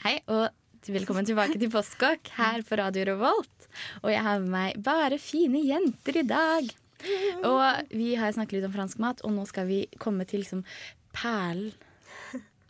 Hei, 0.00 0.14
og 0.32 0.48
velkommen 0.88 1.26
tilbake 1.28 1.58
til 1.60 1.68
Postkokk 1.72 2.30
her 2.38 2.62
på 2.64 2.76
Radio 2.80 3.02
Revolt. 3.10 3.66
Og 4.00 4.08
jeg 4.08 4.22
har 4.24 4.40
med 4.40 4.48
meg 4.54 4.78
bare 4.84 5.18
fine 5.20 5.60
jenter 5.66 6.22
i 6.22 6.24
dag. 6.24 6.70
Og 7.44 7.92
vi 7.92 8.14
har 8.16 8.32
snakket 8.32 8.58
litt 8.58 8.68
om 8.70 8.72
fransk 8.72 9.00
mat, 9.02 9.20
og 9.26 9.34
nå 9.36 9.44
skal 9.48 9.68
vi 9.68 9.82
komme 10.00 10.24
til 10.28 10.40
liksom 10.44 10.64
perlen 11.16 11.74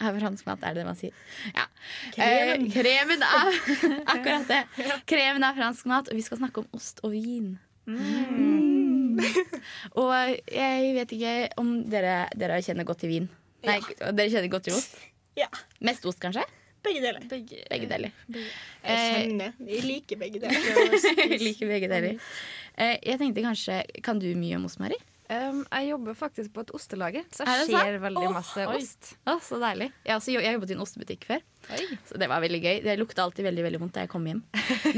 av 0.00 0.16
fransk 0.16 0.46
mat, 0.48 0.62
er 0.64 0.74
det 0.74 0.82
det 0.82 0.88
man 0.88 0.98
sier? 0.98 1.16
Ja. 1.54 1.66
Kremen. 2.16 2.66
Eh, 2.66 2.74
kremen 2.74 3.24
av 3.26 3.50
Akkurat 4.16 4.46
det. 4.50 4.62
Kremen 5.10 5.46
av 5.46 5.58
fransk 5.60 5.90
mat, 5.90 6.10
og 6.10 6.18
vi 6.18 6.24
skal 6.26 6.40
snakke 6.40 6.64
om 6.64 6.78
ost 6.78 7.02
og 7.06 7.14
vin. 7.14 7.52
Mm. 7.86 9.20
Og 10.00 10.14
jeg 10.50 10.94
vet 10.96 11.12
ikke 11.14 11.34
om 11.60 11.76
dere, 11.92 12.24
dere 12.34 12.62
kjenner 12.64 12.88
godt 12.88 13.04
til 13.04 13.14
vin. 13.14 13.34
Nei, 13.68 13.78
dere 14.00 14.30
kjenner 14.32 14.50
godt 14.50 14.70
til 14.70 14.80
ost? 14.80 14.96
Ja. 15.38 15.50
Mest 15.84 16.06
ost, 16.08 16.18
kanskje? 16.22 16.46
Begge 16.84 17.00
deler. 17.04 17.24
Begge 17.28 17.86
deler. 17.90 18.12
Jeg 18.32 18.48
Eh, 18.82 19.14
kjenner. 19.20 19.54
Jeg 19.74 19.84
liker 19.84 20.20
begge 20.20 20.40
deler. 20.40 20.68
Jeg 21.20 21.40
liker 21.42 21.68
begge 21.68 21.88
deler. 21.92 22.18
Eh, 22.80 22.96
jeg 23.04 23.18
tenkte 23.20 23.42
kanskje 23.44 23.82
Kan 24.06 24.20
du 24.22 24.30
mye 24.38 24.56
om 24.56 24.64
ost, 24.68 24.80
Mari? 24.80 24.96
Um, 25.30 25.60
jeg 25.70 25.92
jobber 25.92 26.16
faktisk 26.18 26.50
på 26.56 26.64
et 26.64 26.70
ostelager, 26.74 27.22
så 27.30 27.44
jeg 27.46 27.68
ser 27.68 27.98
veldig 28.02 28.24
oh, 28.26 28.32
masse 28.34 28.64
oi. 28.66 28.80
ost. 28.80 29.12
Å, 29.30 29.36
så 29.46 29.60
deilig. 29.62 29.86
Jeg, 30.02 30.10
har 30.10 30.18
også, 30.18 30.32
jeg 30.34 30.56
jobbet 30.56 30.72
i 30.72 30.74
en 30.74 30.80
ostebutikk 30.82 31.26
før, 31.28 31.44
så 32.08 32.18
det 32.18 32.26
var 32.32 32.42
veldig 32.42 32.58
gøy. 32.64 32.80
Det 32.82 32.96
lukta 32.98 33.22
alltid 33.22 33.46
veldig 33.46 33.62
veldig 33.68 33.80
vondt 33.84 33.94
da 33.94 34.02
jeg 34.02 34.10
kom 34.10 34.26
hjem. 34.26 34.40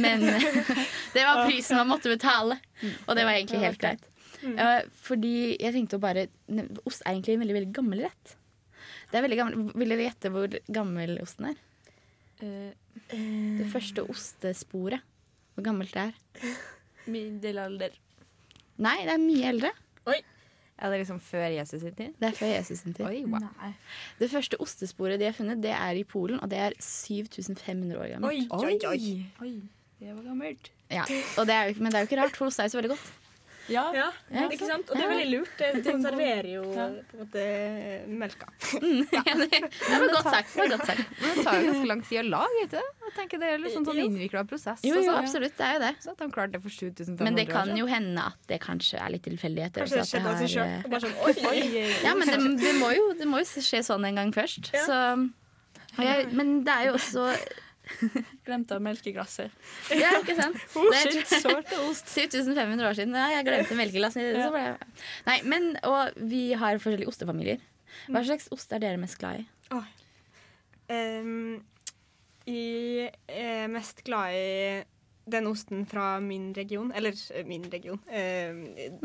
Men 0.01 0.25
det 1.19 1.27
var 1.27 1.43
prisen 1.45 1.77
man 1.83 1.91
måtte 1.91 2.09
betale, 2.15 2.57
og 3.05 3.13
det 3.19 3.27
var 3.29 3.37
egentlig 3.37 3.61
helt 3.61 3.83
greit. 3.83 4.09
Uh, 4.41 4.81
fordi 5.05 5.35
jeg 5.61 5.77
tenkte 5.77 6.01
å 6.01 6.03
bare 6.03 6.25
Ost 6.89 7.05
er 7.05 7.13
egentlig 7.13 7.37
en 7.37 7.45
veldig 7.45 7.59
veldig 7.59 7.75
gammel 7.77 8.01
rett. 8.09 8.33
Det 9.13 9.21
er 9.21 9.27
veldig 9.29 9.37
gammel. 9.43 9.69
Vil 9.85 9.93
dere 9.93 10.09
gjette 10.09 10.33
hvor 10.33 10.57
gammel 10.73 11.19
osten 11.21 11.51
er? 11.53 11.61
Det 12.43 13.69
første 13.73 14.05
ostesporet. 14.11 15.01
Hvor 15.55 15.65
gammelt 15.67 15.95
det 15.95 16.09
er? 16.09 16.53
Middelalder. 17.13 17.95
Nei, 18.83 18.99
det 19.07 19.15
er 19.15 19.21
mye 19.23 19.49
eldre. 19.53 19.73
Oi. 20.11 20.19
Er 20.83 20.91
det 20.91 21.03
liksom 21.03 21.21
før 21.23 21.45
Jesus 21.53 21.83
sin 21.85 21.95
tid? 21.95 22.15
Det 22.19 22.29
er 22.31 22.35
før 22.35 22.51
Jesus 22.57 22.81
sin 22.83 22.95
tid. 22.97 23.05
Oi, 23.07 23.21
wow. 23.31 23.75
Det 24.19 24.31
første 24.33 24.59
ostesporet 24.65 25.21
de 25.21 25.29
har 25.29 25.37
funnet, 25.37 25.61
det 25.63 25.71
er 25.77 26.01
i 26.01 26.03
Polen, 26.09 26.41
og 26.43 26.51
det 26.51 26.59
er 26.59 26.75
7500 26.81 28.01
år 28.01 28.15
gammelt. 28.17 28.51
Oi, 28.51 28.71
oi, 28.73 28.79
oi. 28.91 29.13
Oi, 29.45 29.53
det 30.01 30.17
var 30.17 30.23
gammelt. 30.27 30.73
Ja, 30.91 31.05
og 31.39 31.47
det 31.47 31.55
er 31.55 31.75
men 31.79 31.93
det 31.93 32.01
er 32.01 32.07
jo 32.07 32.11
ikke 32.11 32.23
rart, 32.23 32.37
for 32.37 32.51
ost 32.51 32.61
er 32.61 32.67
jo 32.67 32.75
så 32.75 32.81
veldig 32.81 32.97
godt. 32.97 33.13
Ja. 33.73 33.85
Ja, 33.97 34.07
Ja, 34.33 34.45
ikke 34.53 34.67
sant? 34.69 34.91
Og 34.93 34.97
det 34.99 35.05
er 35.07 35.11
veldig 35.13 35.29
lurt. 35.33 35.53
Det, 35.59 35.69
det 35.79 35.93
konserverer 35.95 36.49
jo 36.53 36.63
Ja. 36.77 36.87
på 37.11 37.17
en 37.17 37.23
måte 37.25 37.45
melka. 38.23 38.47
Ja, 39.17 39.23
det, 39.43 39.61
var 39.63 40.09
godt 40.13 40.29
sagt. 40.31 40.53
Det 40.55 40.61
var 40.63 40.71
godt 40.77 40.87
sagt. 40.91 41.03
Men 41.23 41.35
det 41.39 41.45
tar 41.47 41.59
jo 41.59 41.67
ganske 41.71 41.89
lang 41.93 42.03
tid 42.09 42.21
å 42.23 42.25
lage, 42.29 42.63
ikke 42.67 42.77
det? 42.79 42.85
Jeg 43.03 43.15
tenker 43.19 43.43
Det 43.43 43.49
er 43.53 43.59
litt 43.63 43.75
sånn, 43.77 43.87
sånn 43.89 44.01
innvikla 44.05 44.45
prosess. 44.49 44.85
Jo, 44.87 44.95
jo, 44.97 45.03
så- 45.09 45.19
absolutt. 45.23 45.57
Det 45.59 45.67
er 45.69 45.73
jo 45.79 45.83
det. 45.87 45.93
Så 46.05 46.11
at 46.15 46.19
de 46.23 46.31
klarte 46.37 46.53
det 46.57 46.63
for 46.65 46.71
7500 46.77 47.25
Men 47.29 47.35
det 47.41 47.47
kan 47.51 47.75
jo 47.77 47.87
hende 47.91 48.27
at 48.33 48.39
det 48.49 48.61
kanskje 48.63 49.01
er 49.03 49.11
litt 49.17 49.25
tilfeldigheter. 49.27 49.85
Kanskje 49.85 50.01
det 50.01 50.09
skjedde 50.13 50.33
av 50.33 50.39
seg 50.43 50.53
sjøl. 50.55 50.69
eh, 50.69 50.83
sånn. 51.03 52.05
Ja, 52.07 52.15
men 52.15 52.29
det, 52.29 52.39
det, 52.65 52.75
må 52.81 52.93
jo, 52.97 53.09
det 53.19 53.29
må 53.29 53.43
jo 53.43 53.49
skje 53.63 53.83
sånn 53.87 54.05
en 54.09 54.15
gang 54.23 54.33
først. 54.33 54.73
Ja. 54.77 54.85
Så, 54.87 55.01
og 55.99 56.05
jeg, 56.05 56.31
men 56.33 56.63
det 56.65 56.73
er 56.73 56.85
jo 56.91 56.95
også 57.01 57.27
Glemte 58.43 58.75
av 58.75 58.83
melkeglasset. 58.83 59.53
Ja, 59.95 60.17
ikke 60.19 60.35
sant? 60.35 60.59
Oh, 60.79 60.89
Det 60.91 61.03
shit, 61.15 61.35
sårt 61.45 61.71
og 61.77 61.91
ost. 61.93 62.09
7500 62.17 62.89
år 62.89 62.97
siden. 62.99 63.15
Ja, 63.15 63.29
jeg 63.37 63.47
glemte 63.47 63.77
melkeglasset. 63.79 64.33
Ja. 64.35 64.49
ble. 64.51 64.65
Nei, 65.29 65.37
men, 65.47 65.69
og 65.87 66.17
vi 66.31 66.49
har 66.59 66.81
forskjellige 66.83 67.13
ostefamilier. 67.13 67.63
Hva 68.11 68.25
slags 68.27 68.49
ost 68.55 68.73
er 68.75 68.83
dere 68.83 68.99
mest 68.99 69.19
glad 69.21 69.45
i? 69.45 69.47
Em, 70.93 71.61
jeg 72.49 73.13
er 73.31 73.71
mest 73.71 74.03
glad 74.07 74.35
i 74.35 74.83
den 75.33 75.47
osten 75.47 75.85
fra 75.87 76.17
min 76.21 76.51
region. 76.57 76.91
Eller 76.99 77.15
eh, 77.35 77.47
min 77.47 77.69
region. 77.73 78.01
em, 78.11 78.65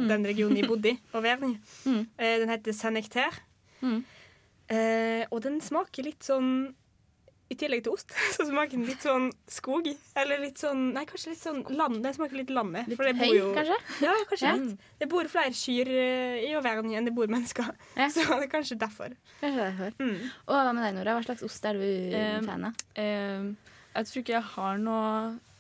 Den 0.09 0.25
regionen 0.25 0.57
jeg 0.57 0.67
bodde 0.67 0.95
i, 0.95 0.99
Auvergne. 1.13 1.59
Mm. 1.85 2.01
Uh, 2.17 2.33
den 2.41 2.49
heter 2.49 2.73
Saint-Nectaire. 2.73 3.43
Mm. 3.85 4.01
Uh, 4.67 5.23
og 5.29 5.43
den 5.45 5.61
smaker 5.63 6.03
litt 6.09 6.25
sånn 6.25 6.73
I 7.49 7.55
tillegg 7.55 7.83
til 7.85 7.93
ost, 7.95 8.11
så 8.35 8.43
smaker 8.49 8.75
den 8.75 8.83
litt 8.89 9.03
sånn 9.05 9.29
skog. 9.47 9.85
Eller 10.19 10.41
litt 10.43 10.59
sånn 10.59 10.89
Nei, 10.95 11.05
kanskje 11.07 11.31
litt 11.31 11.39
sånn 11.43 11.61
land. 11.79 12.01
Den 12.03 12.15
smaker 12.17 12.35
litt 12.41 12.49
landet. 12.51 12.89
Litt 12.91 12.99
for 12.99 13.07
det 13.07 13.13
bor 13.15 13.29
høy, 13.31 13.37
jo- 13.37 13.53
kanskje? 13.55 13.77
Ja, 14.03 14.15
kanskje 14.31 14.49
Ja. 14.51 14.55
Det 14.99 15.07
bor 15.11 15.29
flere 15.31 15.53
kyr 15.55 15.91
eh, 15.93 16.41
i 16.47 16.51
Auvergne 16.57 16.97
enn 16.99 17.07
det 17.07 17.13
bor 17.15 17.27
mennesker. 17.31 17.69
Ja. 17.95 18.09
Så 18.13 18.25
det 18.27 18.49
er 18.49 18.51
kanskje 18.51 18.77
derfor. 18.81 19.15
Kanskje 19.39 19.61
derfor. 19.63 19.95
Mm. 20.03 20.17
Og 20.47 20.53
hva 20.57 20.73
med 20.75 20.83
deg, 20.83 20.95
Nora? 20.99 21.15
Hva 21.19 21.25
slags 21.29 21.45
ost 21.47 21.65
er 21.71 21.79
du 21.79 21.85
Um, 21.87 22.47
fan 22.49 22.67
av? 22.67 22.81
Um, 22.99 23.47
jeg 23.95 24.09
tror 24.09 24.21
ikke 24.23 24.35
jeg 24.35 24.47
har 24.53 24.77
noe 24.77 25.13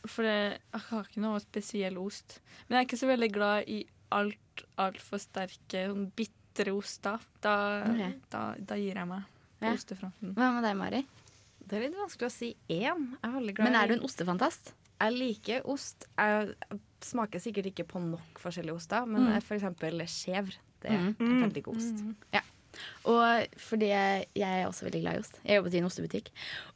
For 0.07 0.23
jeg 0.27 0.59
har 0.89 1.07
ikke 1.07 1.21
noe 1.23 1.39
spesiell 1.43 1.97
ost. 1.99 2.37
Men 2.67 2.77
jeg 2.77 2.83
er 2.83 2.87
ikke 2.89 2.99
så 3.01 3.09
veldig 3.09 3.31
glad 3.35 3.71
i 3.71 3.79
alt 4.15 4.63
altfor 4.79 5.19
sterke, 5.19 5.81
sånn 5.91 6.05
bitre 6.17 6.71
oster. 6.75 7.19
Da, 7.43 7.55
okay. 7.89 8.13
da, 8.31 8.43
da 8.59 8.77
gir 8.79 8.95
jeg 8.99 9.07
meg 9.09 9.23
på 9.59 9.65
Ja. 9.67 9.73
ostefronten. 9.75 10.31
Hva 10.37 10.51
med 10.55 10.63
deg, 10.67 10.75
Mari? 10.79 11.01
Det 11.67 11.77
er 11.77 11.83
litt 11.87 11.97
vanskelig 11.99 12.27
å 12.29 12.31
si 12.33 12.49
én. 12.71 13.07
Jeg 13.11 13.23
er 13.27 13.33
veldig 13.33 13.55
glad 13.57 13.67
Men 13.67 13.75
er 13.75 13.87
du 13.87 13.93
en 13.97 14.05
ostefantast? 14.07 14.73
Jeg 15.01 15.13
liker 15.13 15.65
ost. 15.69 16.07
Jeg 16.17 16.55
smaker 17.05 17.39
sikkert 17.43 17.67
ikke 17.73 17.85
på 17.91 17.99
nok 18.01 18.39
forskjellige 18.41 18.73
oster, 18.79 19.05
men 19.05 19.27
Mm. 19.27 19.41
f.eks. 19.41 19.63
chèvre. 20.07 20.55
Det 20.81 20.91
er 20.91 20.97
Mm. 20.97 21.15
en 21.19 21.43
veldig 21.49 21.63
god 21.63 21.75
ost. 21.77 22.03
Og 23.05 23.47
fordi 23.57 23.87
jeg, 23.89 24.25
er 24.35 24.67
også 24.67 24.85
veldig 24.85 25.01
glad 25.01 25.15
i 25.15 25.19
ost. 25.19 25.39
Jeg 25.43 25.57
jobbet 25.57 25.73
i 25.73 25.77
en 25.79 25.85
ostebutikk. 25.85 26.27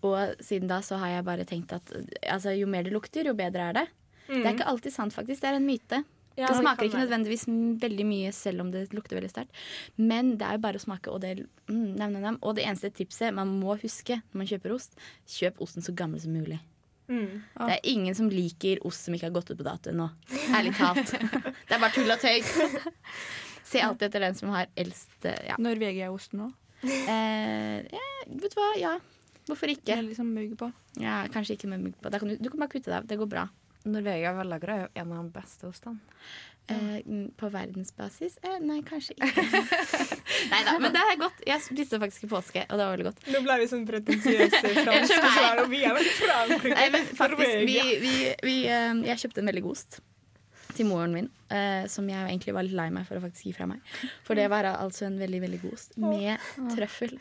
Og 0.03 0.35
siden 0.41 0.67
da 0.67 0.79
så 0.81 0.97
har 0.97 1.07
jeg 1.09 1.25
bare 1.25 1.45
tenkt 1.45 1.73
at 1.73 1.85
altså, 2.23 2.57
jo 2.57 2.65
mer 2.65 2.83
det 2.83 2.93
lukter, 2.93 3.23
jo 3.25 3.33
bedre 3.33 3.69
er 3.69 3.73
det. 3.73 3.87
Det 4.27 4.45
er 4.45 4.53
ikke 4.55 4.65
alltid 4.67 4.91
sant, 4.93 5.13
faktisk. 5.13 5.41
Det 5.41 5.49
er 5.49 5.55
en 5.55 5.65
myte. 5.67 6.03
Ja, 6.39 6.47
det 6.47 6.61
smaker 6.61 6.87
ikke 6.87 7.01
nødvendigvis 7.01 7.43
veldig 7.81 8.05
mye 8.07 8.31
selv 8.35 8.63
om 8.63 8.71
det 8.71 8.85
lukter 8.95 9.17
veldig 9.19 9.31
sterkt. 9.33 9.63
Men 9.99 10.35
det 10.39 10.47
er 10.47 10.57
jo 10.57 10.63
bare 10.63 10.79
å 10.79 10.83
smake, 10.83 11.11
og 11.11 11.21
det, 11.25 11.33
mm, 11.67 11.89
nem, 11.99 12.07
nem, 12.13 12.21
nem. 12.23 12.39
og 12.41 12.55
det 12.55 12.65
eneste 12.65 12.91
tipset 12.95 13.35
man 13.35 13.51
må 13.59 13.75
huske 13.81 14.21
når 14.21 14.43
man 14.43 14.51
kjøper 14.53 14.75
ost, 14.77 14.95
kjøp 15.27 15.59
osten 15.65 15.85
så 15.85 15.95
gammel 15.97 16.23
som 16.23 16.35
mulig. 16.35 16.61
Mm. 17.11 17.41
Det 17.57 17.73
er 17.75 17.91
ingen 17.91 18.15
som 18.15 18.29
liker 18.31 18.79
ost 18.87 19.05
som 19.05 19.15
ikke 19.15 19.27
har 19.27 19.35
gått 19.35 19.51
ut 19.51 19.59
på 19.59 19.67
dato 19.67 19.91
ennå. 19.91 20.07
Ærlig 20.55 20.71
talt. 20.79 21.11
Det 21.67 21.75
er 21.75 21.81
bare 21.81 21.91
tull 21.95 22.13
og 22.13 22.21
tøys. 22.23 22.53
Se 23.67 23.81
alltid 23.83 24.07
etter 24.07 24.23
den 24.23 24.35
som 24.35 24.51
har 24.51 24.67
eldst 24.79 25.13
Når 25.23 25.47
ja. 25.47 25.57
Norvegia-osten 25.59 26.41
nå? 26.41 26.51
Eh, 26.83 27.81
ja, 27.91 28.05
vet 28.27 28.55
du 28.55 28.59
hva, 28.59 28.69
ja. 28.79 28.93
Hvorfor 29.49 29.71
ikke? 29.73 29.97
Med 29.97 30.11
liksom 30.11 30.31
mugg 30.35 30.55
på. 30.59 30.69
Ja, 31.01 31.21
kanskje 31.33 31.57
ikke 31.57 31.69
med 31.71 31.83
mugg 31.83 31.97
på. 31.99 32.11
Da 32.13 32.19
kan 32.21 32.31
du, 32.31 32.37
du 32.39 32.49
kan 32.49 32.61
bare 32.61 32.71
kutte 32.71 32.89
deg 32.89 32.99
av. 33.01 33.09
Det 33.09 33.19
går 33.19 33.29
bra. 33.31 33.45
Norvegia 33.85 34.33
Vellagra 34.37 34.77
er 34.77 34.81
jo 34.85 34.89
en 35.03 35.13
av 35.15 35.23
de 35.23 35.35
beste 35.39 35.69
ostene. 35.69 36.01
Eh, 36.71 36.99
på 37.37 37.49
verdensbasis? 37.51 38.37
Eh, 38.45 38.59
nei, 38.63 38.79
kanskje 38.87 39.15
ikke. 39.17 39.43
nei 40.51 40.61
da, 40.67 40.77
men 40.79 40.93
det 40.93 41.01
er 41.01 41.17
godt. 41.19 41.41
Jeg 41.47 41.63
spiste 41.65 41.99
faktisk 41.99 42.27
i 42.27 42.31
påske, 42.31 42.63
og 42.67 42.77
det 42.77 42.85
var 42.85 42.93
veldig 42.95 43.07
godt. 43.09 43.25
Nå 43.33 43.41
ble 43.47 43.57
vi 43.63 43.67
sånn 43.71 43.87
pretensiøse 43.89 44.61
franske 44.77 45.19
svar, 45.19 45.63
og 45.65 45.73
vi 45.73 45.81
er 45.87 45.97
veldig 45.97 46.15
franske. 46.19 46.75
Nei, 46.77 46.87
men 46.93 47.09
faktisk, 47.09 47.57
vi, 47.67 47.81
vi, 48.05 48.15
vi, 48.45 48.55
eh, 48.69 49.03
jeg 49.09 49.25
kjøpte 49.25 49.43
en 49.43 49.51
veldig 49.51 49.65
god 49.67 49.79
ost 49.79 50.01
til 50.75 50.87
moren 50.89 51.13
min, 51.15 51.29
eh, 51.53 51.85
som 51.91 52.07
jeg 52.09 52.19
egentlig 52.23 52.55
var 52.55 52.65
litt 52.67 52.77
lei 52.77 52.87
meg 52.93 53.07
for 53.07 53.19
å 53.19 53.23
faktisk 53.23 53.49
gi 53.49 53.53
fra 53.57 53.67
meg. 53.69 53.79
For 54.27 54.39
det 54.39 54.47
var 54.51 54.67
altså 54.71 55.07
en 55.07 55.19
veldig 55.21 55.41
veldig 55.45 55.61
god 55.63 55.77
ost 55.77 55.97
med 56.01 56.51
trøffel. 56.73 57.15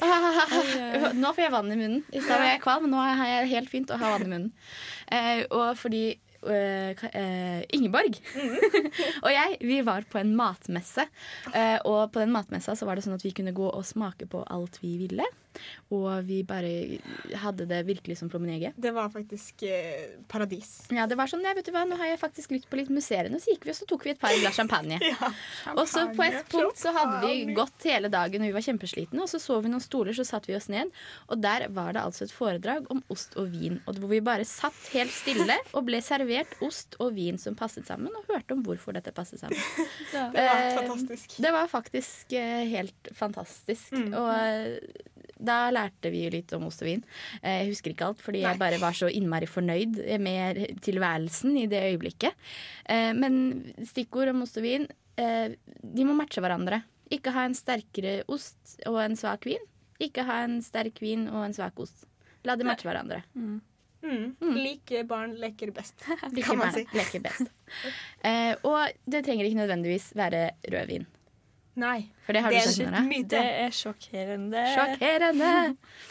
Ah, 0.00 1.12
nå 1.16 1.34
får 1.34 1.44
jeg 1.44 1.54
vann 1.54 1.72
i 1.72 1.78
munnen. 1.78 2.02
I 2.12 2.22
stad 2.24 2.40
var 2.40 2.50
jeg 2.52 2.64
kvalm, 2.64 2.86
men 2.86 2.96
nå 2.96 3.04
har 3.04 3.30
jeg 3.34 3.52
helt 3.54 3.72
fint 3.72 3.92
å 3.92 4.00
ha 4.00 4.14
vann 4.14 4.26
i 4.26 4.32
munnen. 4.32 4.50
Eh, 5.10 5.44
og 5.50 5.74
fordi 5.80 6.04
eh, 6.46 7.04
eh, 7.10 7.60
Ingeborg 7.76 8.16
og 9.24 9.30
jeg 9.34 9.58
vi 9.60 9.80
var 9.86 10.06
på 10.10 10.20
en 10.22 10.32
matmesse. 10.38 11.06
Eh, 11.52 11.78
og 11.84 12.12
på 12.14 12.22
den 12.22 12.32
matmessa 12.34 12.76
så 12.78 12.88
var 12.88 12.96
det 12.96 13.06
sånn 13.06 13.18
at 13.18 13.26
vi 13.26 13.34
kunne 13.36 13.56
gå 13.56 13.68
og 13.68 13.86
smake 13.86 14.28
på 14.30 14.44
alt 14.48 14.80
vi 14.84 14.96
ville. 15.02 15.26
Og 15.90 16.08
vi 16.26 16.40
bare 16.46 17.00
hadde 17.42 17.66
det 17.70 17.80
virkelig 17.88 18.18
som 18.20 18.30
promenege. 18.32 18.72
Det 18.76 18.92
var 18.94 19.10
faktisk 19.12 19.64
eh, 19.66 20.16
paradis. 20.30 20.86
Ja, 20.94 21.06
det 21.10 21.18
var 21.18 21.30
sånn, 21.30 21.44
ja, 21.46 21.54
vet 21.56 21.66
du 21.66 21.72
hva, 21.74 21.84
nå 21.88 21.98
har 22.00 22.12
jeg 22.12 22.20
faktisk 22.22 22.54
lyst 22.54 22.68
på 22.70 22.78
litt 22.78 22.92
musserende, 22.92 23.40
Så 23.42 23.54
gikk 23.54 23.66
vi 23.66 23.74
og 23.74 23.78
så 23.80 23.88
tok 23.90 24.06
vi 24.06 24.14
et 24.14 24.20
par 24.22 24.34
glass 24.38 24.58
champagne. 24.60 25.00
og 25.78 25.82
så 25.90 26.06
på 26.14 26.26
et 26.26 26.40
punkt 26.52 26.80
så 26.80 26.94
hadde 26.96 27.20
vi 27.26 27.56
gått 27.56 27.88
hele 27.90 28.10
dagen 28.12 28.44
og 28.44 28.50
vi 28.50 28.56
var 28.56 28.66
kjempeslitne. 28.66 29.24
Og 29.24 29.30
så 29.32 29.42
så 29.42 29.58
vi 29.64 29.72
noen 29.72 29.84
stoler, 29.84 30.16
så 30.16 30.26
satte 30.28 30.52
vi 30.52 30.58
oss 30.58 30.70
ned. 30.72 30.92
Og 31.28 31.42
der 31.42 31.66
var 31.74 31.96
det 31.96 32.04
altså 32.04 32.26
et 32.26 32.34
foredrag 32.34 32.88
om 32.92 33.02
ost 33.12 33.36
og 33.40 33.50
vin. 33.52 33.80
Og 33.90 33.98
hvor 34.00 34.12
vi 34.14 34.22
bare 34.24 34.46
satt 34.48 34.78
helt 34.94 35.12
stille 35.14 35.58
og 35.74 35.86
ble 35.88 36.00
servert 36.04 36.56
ost 36.64 36.96
og 37.02 37.14
vin 37.18 37.38
som 37.40 37.58
passet 37.58 37.88
sammen, 37.88 38.12
og 38.14 38.30
hørte 38.30 38.56
om 38.56 38.62
hvorfor 38.66 38.94
dette 38.96 39.12
passet 39.16 39.42
sammen. 39.42 39.58
Det 40.10 40.44
var 40.46 40.60
Eh, 40.60 40.74
fantastisk. 40.76 41.36
Det 41.36 41.52
var 41.52 41.66
faktisk 41.66 42.32
eh, 42.32 42.64
helt 42.68 43.08
fantastisk. 43.14 43.92
Og 43.92 44.30
eh, 44.34 44.78
da 45.40 45.70
lærte 45.72 46.10
vi 46.12 46.24
jo 46.26 46.30
litt 46.34 46.52
om 46.56 46.66
ost 46.68 46.82
og 46.84 46.88
vin. 46.90 47.02
Eh, 47.42 47.62
Jeg 47.64 47.70
husker 47.72 47.94
ikke 47.94 48.06
alt, 48.10 48.20
fordi 48.20 48.42
jeg 48.44 48.58
bare 48.60 48.78
var 48.82 48.92
så 48.92 49.08
innmari 49.10 49.48
fornøyd 49.48 49.96
med 50.20 50.60
tilværelsen 50.84 51.56
i 51.62 51.66
det 51.66 51.80
øyeblikket. 51.90 52.34
Eh, 52.88 53.12
Men 53.16 53.72
stikkord 53.88 54.28
om 54.34 54.42
ost 54.42 54.56
og 54.60 54.62
vin, 54.68 54.86
eh, 55.16 55.56
de 55.82 56.04
må 56.04 56.14
matche 56.14 56.40
hverandre. 56.44 56.82
Ikke 57.10 57.32
ha 57.34 57.44
en 57.48 57.54
sterkere 57.58 58.22
ost 58.28 58.76
og 58.86 59.00
en 59.02 59.16
svak 59.16 59.44
vin. 59.48 59.64
Ikke 60.00 60.22
ha 60.24 60.44
en 60.44 60.60
sterk 60.62 61.00
vin 61.02 61.26
og 61.28 61.44
en 61.48 61.52
svak 61.56 61.78
ost. 61.82 62.06
La 62.44 62.54
de 62.56 62.64
matche 62.64 62.86
hverandre. 62.88 63.22
Mm. 63.36 63.60
Like 64.40 65.02
barn 65.06 65.34
leker 65.36 65.72
best, 65.76 65.94
Like 66.32 66.44
kan 66.46 66.56
man 66.56 66.70
barn 66.72 66.74
si. 66.78 66.86
leker 66.96 67.20
best. 67.20 67.50
Eh, 68.24 68.54
og 68.64 68.88
det 69.10 69.24
trenger 69.26 69.44
ikke 69.44 69.58
nødvendigvis 69.60 70.06
være 70.16 70.50
rødvin. 70.72 71.04
Nei. 71.80 72.00
For 72.26 72.36
det 72.36 72.42
har 72.44 72.54
Det 72.54 72.64
du 72.76 72.82
er 72.84 72.98
en 72.98 73.08
myte. 73.08 73.30
Det 73.32 73.44
er 73.64 73.72
sjokkerende. 73.74 74.64
Sjokkerende! 74.74 75.54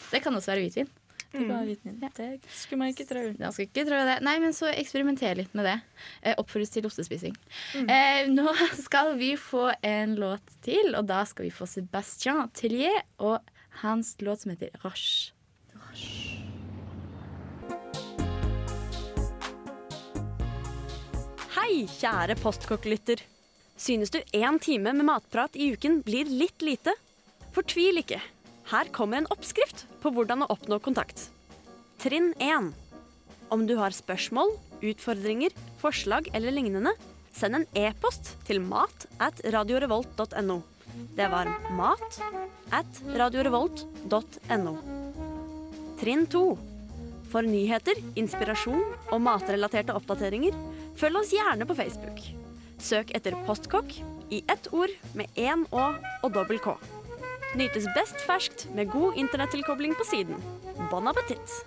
Det 0.10 0.23
kan 0.23 0.36
også 0.36 0.53
være 0.53 0.65
hvitvin. 0.65 0.89
Det, 1.32 1.39
mm. 1.45 1.99
ja. 2.01 2.10
det 2.17 2.39
skulle 2.49 2.79
man 2.82 2.89
ikke 2.89 3.05
tro. 3.05 3.21
Man 3.38 3.53
skal 3.53 3.67
ikke 3.67 3.84
tro 3.86 3.99
det. 4.08 4.15
Nei, 4.25 4.34
men 4.41 4.55
så 4.58 4.71
eksperimenter 4.71 5.38
litt 5.38 5.53
med 5.53 5.67
det. 5.69 5.75
Eh, 6.23 6.34
oppfordres 6.41 6.73
til 6.73 6.88
ostespising. 6.89 7.36
Eh, 7.84 8.25
nå 8.34 8.49
skal 8.88 9.13
vi 9.19 9.36
få 9.38 9.67
en 9.86 10.17
låt 10.17 10.58
til, 10.65 10.95
og 10.97 11.05
da 11.12 11.21
skal 11.29 11.45
vi 11.45 11.53
få 11.53 11.69
Sebastian 11.69 12.49
Tellier 12.58 13.03
og 13.21 13.45
hans 13.84 14.15
låt 14.25 14.41
som 14.41 14.55
heter 14.55 14.73
Roche. 14.82 15.36
Hei, 21.60 21.86
kjære 21.99 22.39
postkokk-lytter. 22.41 23.21
Synes 23.79 24.11
du 24.11 24.19
én 24.35 24.59
time 24.59 24.91
med 24.91 25.07
matprat 25.07 25.55
i 25.55 25.69
uken 25.71 26.01
blir 26.03 26.27
litt 26.27 26.59
lite? 26.61 26.91
Fortvil 27.55 28.01
ikke. 28.01 28.17
Her 28.69 28.89
kommer 28.91 29.21
en 29.21 29.29
oppskrift 29.31 29.85
på 30.03 30.11
hvordan 30.11 30.43
å 30.43 30.49
oppnå 30.51 30.81
kontakt. 30.83 31.29
Trinn 32.03 32.33
1. 32.43 32.73
Om 33.49 33.63
du 33.69 33.77
har 33.79 33.95
spørsmål, 33.95 34.51
utfordringer, 34.83 35.55
forslag 35.79 36.27
eller 36.35 36.51
lignende, 36.53 36.91
send 37.31 37.55
en 37.55 37.65
e-post 37.79 38.33
til 38.49 38.59
mat 38.59 39.07
at 39.23 39.39
radiorevolt.no. 39.47 40.59
Det 41.15 41.29
var 41.31 41.47
mat 41.77 42.19
at 42.75 43.01
radiorevolt.no. 43.15 44.75
Trinn 46.03 46.27
2. 46.35 46.43
For 47.31 47.47
nyheter, 47.47 48.03
inspirasjon 48.19 48.83
og 49.07 49.23
matrelaterte 49.23 49.95
oppdateringer, 49.95 50.55
følg 50.99 51.23
oss 51.23 51.33
gjerne 51.33 51.69
på 51.69 51.79
Facebook. 51.79 52.21
Søk 52.79 53.11
etter 53.15 53.35
Postkokk 53.45 53.91
i 54.31 54.39
ett 54.47 54.69
ord 54.73 54.93
med 55.17 55.27
én 55.35 55.65
Å 55.75 55.89
og 56.23 56.31
dobbel 56.33 56.61
K. 56.63 56.77
Nytes 57.59 57.89
best 57.95 58.21
ferskt 58.23 58.67
med 58.77 58.91
god 58.93 59.17
internettilkobling 59.19 59.97
på 59.99 60.07
siden. 60.07 60.39
Bon 60.91 61.11
appétit! 61.11 61.59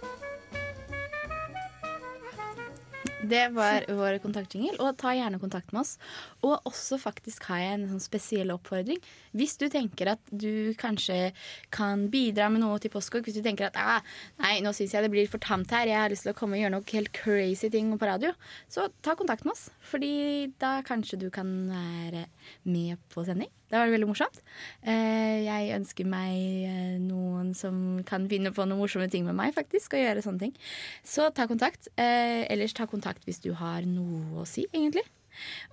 Det 3.22 3.44
var 3.54 3.84
vår 3.86 4.18
kontaktjingel. 4.22 4.78
Og 4.82 4.96
ta 4.98 5.12
gjerne 5.14 5.38
kontakt 5.42 5.70
med 5.72 5.84
oss. 5.84 5.94
Og 6.42 6.66
også 6.66 6.96
faktisk 6.98 7.44
har 7.46 7.60
jeg 7.62 7.74
en 7.76 7.84
sånn 7.92 8.02
spesiell 8.02 8.50
oppfordring. 8.50 8.98
Hvis 9.38 9.54
du 9.60 9.68
tenker 9.70 10.08
at 10.16 10.32
du 10.34 10.74
kanskje 10.80 11.30
kan 11.70 12.08
bidra 12.10 12.48
med 12.50 12.64
noe 12.64 12.80
til 12.82 12.90
Postkokk, 12.90 13.28
hvis 13.28 13.38
du 13.38 13.44
tenker 13.46 13.68
at 13.68 13.78
ah, 13.78 14.00
nei, 14.42 14.56
nå 14.64 14.72
syns 14.74 14.96
jeg 14.96 15.06
det 15.06 15.12
blir 15.12 15.30
for 15.30 15.38
tamt 15.42 15.70
her, 15.70 15.86
jeg 15.86 16.00
har 16.00 16.10
lyst 16.10 16.26
til 16.26 16.34
å 16.34 16.38
komme 16.38 16.58
og 16.58 16.64
gjøre 16.64 16.74
noe 16.74 16.88
helt 16.90 17.12
crazy 17.14 17.70
ting 17.70 17.94
på 17.94 18.10
radio, 18.10 18.32
så 18.66 18.88
ta 19.06 19.14
kontakt 19.18 19.46
med 19.46 19.54
oss. 19.54 19.68
Fordi 19.92 20.50
da 20.58 20.80
kanskje 20.86 21.20
du 21.22 21.28
kan 21.30 21.54
være 21.70 22.26
med 22.66 22.98
på 23.14 23.22
sending. 23.28 23.50
Det 23.72 23.78
var 23.78 23.88
veldig 23.88 24.10
morsomt. 24.10 24.42
Eh, 24.82 25.46
Jeg 25.46 25.70
ønsker 25.78 26.04
meg 26.10 26.34
eh, 26.68 26.98
noen 27.00 27.54
som 27.56 28.02
kan 28.04 28.26
finne 28.28 28.50
på 28.52 28.66
noen 28.66 28.82
morsomme 28.82 29.06
ting 29.08 29.24
med 29.24 29.38
meg, 29.38 29.54
faktisk, 29.56 29.94
og 29.94 30.02
gjøre 30.02 30.26
sånne 30.26 30.48
ting. 30.48 30.58
Så 31.06 31.30
ta 31.32 31.46
kontakt. 31.48 31.88
Eh, 31.96 32.42
Ellers 32.52 32.74
ta 32.76 32.84
kontakt 32.90 33.24
hvis 33.24 33.40
du 33.40 33.52
har 33.56 33.86
noe 33.88 34.42
å 34.42 34.48
si, 34.48 34.66
egentlig. 34.74 35.06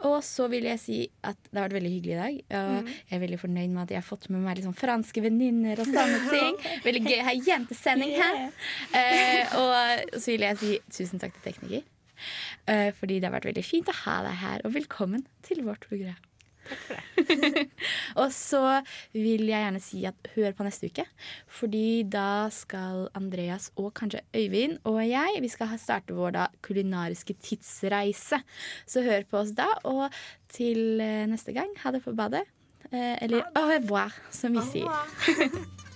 Og 0.07 0.17
så 0.25 0.47
vil 0.51 0.67
jeg 0.69 0.81
si 0.81 0.99
at 1.25 1.37
det 1.49 1.57
har 1.59 1.67
vært 1.67 1.77
veldig 1.79 1.91
hyggelig 1.95 2.15
i 2.15 2.19
dag. 2.19 2.39
Og 2.59 2.89
jeg 2.93 3.17
er 3.17 3.23
veldig 3.25 3.41
fornøyd 3.41 3.73
med 3.75 3.83
at 3.83 3.93
jeg 3.95 4.01
har 4.01 4.07
fått 4.07 4.29
med 4.33 4.43
meg 4.45 4.63
sånn 4.63 4.77
franske 4.77 5.23
venninner 5.25 5.81
og 5.83 5.89
sånne 5.91 6.21
ting. 6.35 6.59
Veldig 6.85 7.03
gøy 7.07 7.19
å 7.19 7.27
ha 7.29 7.35
jentesending 7.51 8.15
her. 8.19 8.41
Eh, 8.95 9.57
og 9.59 10.17
så 10.19 10.33
vil 10.33 10.47
jeg 10.47 10.61
si 10.61 10.75
tusen 10.99 11.21
takk 11.21 11.35
til 11.37 11.51
tekniker. 11.51 11.87
Eh, 12.69 12.89
fordi 12.99 13.19
det 13.19 13.29
har 13.29 13.37
vært 13.37 13.49
veldig 13.49 13.65
fint 13.65 13.91
å 13.91 13.99
ha 14.05 14.17
deg 14.27 14.41
her, 14.43 14.65
og 14.67 14.75
velkommen 14.75 15.23
til 15.47 15.63
vårt 15.67 15.87
program. 15.89 16.19
og 18.21 18.29
så 18.35 18.61
vil 19.15 19.47
jeg 19.49 19.63
gjerne 19.63 19.81
si 19.83 20.03
at 20.09 20.31
hør 20.35 20.55
på 20.57 20.67
neste 20.67 20.91
uke. 20.91 21.05
Fordi 21.59 22.03
da 22.11 22.49
skal 22.53 23.07
Andreas 23.17 23.69
og 23.79 23.91
kanskje 23.97 24.23
Øyvind 24.35 24.79
og 24.89 25.01
jeg 25.07 25.41
Vi 25.41 25.51
skal 25.51 25.75
starte 25.81 26.15
vår 26.15 26.35
da 26.37 26.47
kulinariske 26.65 27.35
tidsreise. 27.41 28.41
Så 28.85 29.03
hør 29.05 29.27
på 29.29 29.41
oss 29.43 29.53
da. 29.57 29.67
Og 29.89 30.07
til 30.53 31.01
eh, 31.01 31.27
neste 31.29 31.53
gang, 31.55 31.69
ha 31.83 31.93
det 31.93 32.03
på 32.05 32.15
badet. 32.17 32.45
Eh, 32.91 33.15
eller 33.21 33.45
au 33.55 33.69
revoir, 33.69 34.15
som 34.31 34.53
vi 34.53 34.65
sier. 34.71 34.89